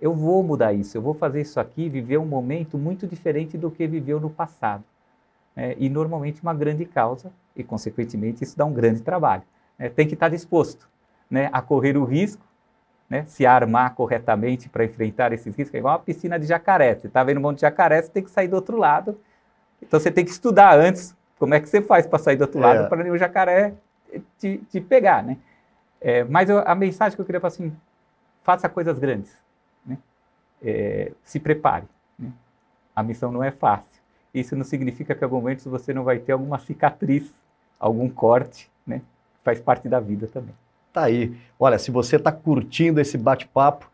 Eu 0.00 0.14
vou 0.14 0.42
mudar 0.42 0.72
isso, 0.72 0.96
eu 0.96 1.02
vou 1.02 1.14
fazer 1.14 1.40
isso 1.40 1.58
aqui, 1.58 1.88
viver 1.88 2.18
um 2.18 2.26
momento 2.26 2.76
muito 2.76 3.06
diferente 3.06 3.56
do 3.56 3.70
que 3.70 3.86
viveu 3.86 4.20
no 4.20 4.28
passado. 4.28 4.84
É, 5.56 5.74
e 5.78 5.88
normalmente 5.88 6.42
uma 6.42 6.52
grande 6.52 6.84
causa, 6.84 7.32
e 7.54 7.64
consequentemente 7.64 8.44
isso 8.44 8.56
dá 8.58 8.64
um 8.66 8.72
grande 8.72 9.00
trabalho. 9.00 9.42
É, 9.78 9.88
tem 9.88 10.06
que 10.06 10.12
estar 10.12 10.28
disposto 10.28 10.86
né, 11.30 11.48
a 11.50 11.62
correr 11.62 11.96
o 11.96 12.04
risco, 12.04 12.44
né, 13.08 13.24
se 13.26 13.46
armar 13.46 13.94
corretamente 13.94 14.68
para 14.68 14.84
enfrentar 14.84 15.32
esses 15.32 15.56
riscos. 15.56 15.74
É 15.74 15.78
igual 15.78 15.94
uma 15.94 16.04
piscina 16.04 16.38
de 16.38 16.46
jacaré. 16.46 16.94
Você 16.94 17.06
está 17.06 17.24
vendo 17.24 17.38
um 17.38 17.40
monte 17.40 17.56
de 17.56 17.62
jacaré, 17.62 18.02
você 18.02 18.10
tem 18.10 18.22
que 18.22 18.30
sair 18.30 18.48
do 18.48 18.56
outro 18.56 18.76
lado. 18.76 19.18
Então 19.80 19.98
você 19.98 20.10
tem 20.10 20.24
que 20.24 20.30
estudar 20.30 20.78
antes 20.78 21.16
como 21.38 21.54
é 21.54 21.60
que 21.60 21.68
você 21.68 21.80
faz 21.80 22.06
para 22.06 22.18
sair 22.18 22.36
do 22.36 22.42
outro 22.42 22.60
lado 22.60 22.84
é. 22.84 22.88
para 22.88 23.10
o 23.10 23.16
jacaré 23.16 23.74
te, 24.38 24.58
te 24.70 24.80
pegar. 24.80 25.22
Né? 25.22 25.38
É, 26.00 26.24
mas 26.24 26.50
eu, 26.50 26.58
a 26.66 26.74
mensagem 26.74 27.16
que 27.16 27.20
eu 27.20 27.26
queria 27.26 27.40
falar 27.40 27.52
assim, 27.52 27.74
faça 28.42 28.68
coisas 28.68 28.98
grandes. 28.98 29.45
É, 30.66 31.12
se 31.22 31.38
prepare. 31.38 31.84
Né? 32.18 32.30
A 32.94 33.02
missão 33.02 33.30
não 33.30 33.42
é 33.42 33.50
fácil. 33.50 34.00
Isso 34.34 34.56
não 34.56 34.64
significa 34.64 35.14
que 35.14 35.22
em 35.22 35.24
algum 35.24 35.36
momento 35.36 35.70
você 35.70 35.94
não 35.94 36.04
vai 36.04 36.18
ter 36.18 36.32
alguma 36.32 36.58
cicatriz, 36.58 37.32
algum 37.78 38.08
corte. 38.08 38.68
Né? 38.86 39.00
Faz 39.44 39.60
parte 39.60 39.88
da 39.88 40.00
vida 40.00 40.26
também. 40.26 40.54
Tá 40.92 41.04
aí. 41.04 41.36
Olha, 41.58 41.78
se 41.78 41.90
você 41.90 42.16
está 42.16 42.32
curtindo 42.32 43.00
esse 43.00 43.16
bate-papo, 43.16 43.90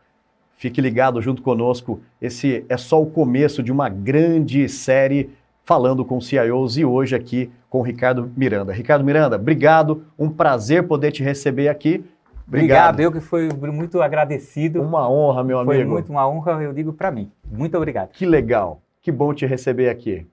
fique 0.57 0.81
ligado 0.81 1.21
junto 1.21 1.41
conosco. 1.41 2.01
Esse 2.21 2.65
é 2.67 2.77
só 2.77 3.01
o 3.01 3.09
começo 3.09 3.61
de 3.61 3.71
uma 3.71 3.87
grande 3.87 4.67
série 4.67 5.29
falando 5.63 6.03
com 6.03 6.19
CIOs 6.19 6.77
e 6.77 6.85
hoje 6.85 7.15
aqui 7.15 7.51
com 7.69 7.81
Ricardo 7.81 8.31
Miranda. 8.35 8.71
Ricardo 8.73 9.03
Miranda, 9.03 9.35
obrigado. 9.35 10.05
Um 10.17 10.29
prazer 10.29 10.87
poder 10.87 11.11
te 11.11 11.23
receber 11.23 11.69
aqui. 11.69 12.03
Obrigado, 12.47 12.93
obrigado 12.93 12.99
eu 12.99 13.11
que 13.11 13.19
fui 13.19 13.49
muito 13.71 14.01
agradecido. 14.01 14.81
Uma 14.81 15.09
honra, 15.09 15.43
meu 15.43 15.59
amigo. 15.59 15.73
Foi 15.73 15.85
muito 15.85 16.11
uma 16.11 16.27
honra, 16.27 16.63
eu 16.63 16.73
digo 16.73 16.93
para 16.93 17.11
mim. 17.11 17.31
Muito 17.49 17.75
obrigado. 17.77 18.09
Que 18.09 18.25
legal. 18.25 18.81
Que 19.01 19.11
bom 19.11 19.33
te 19.33 19.45
receber 19.45 19.89
aqui. 19.89 20.27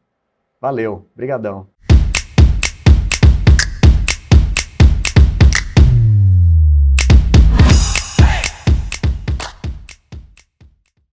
Valeu. 0.61 1.07
Obrigadão. 1.15 1.67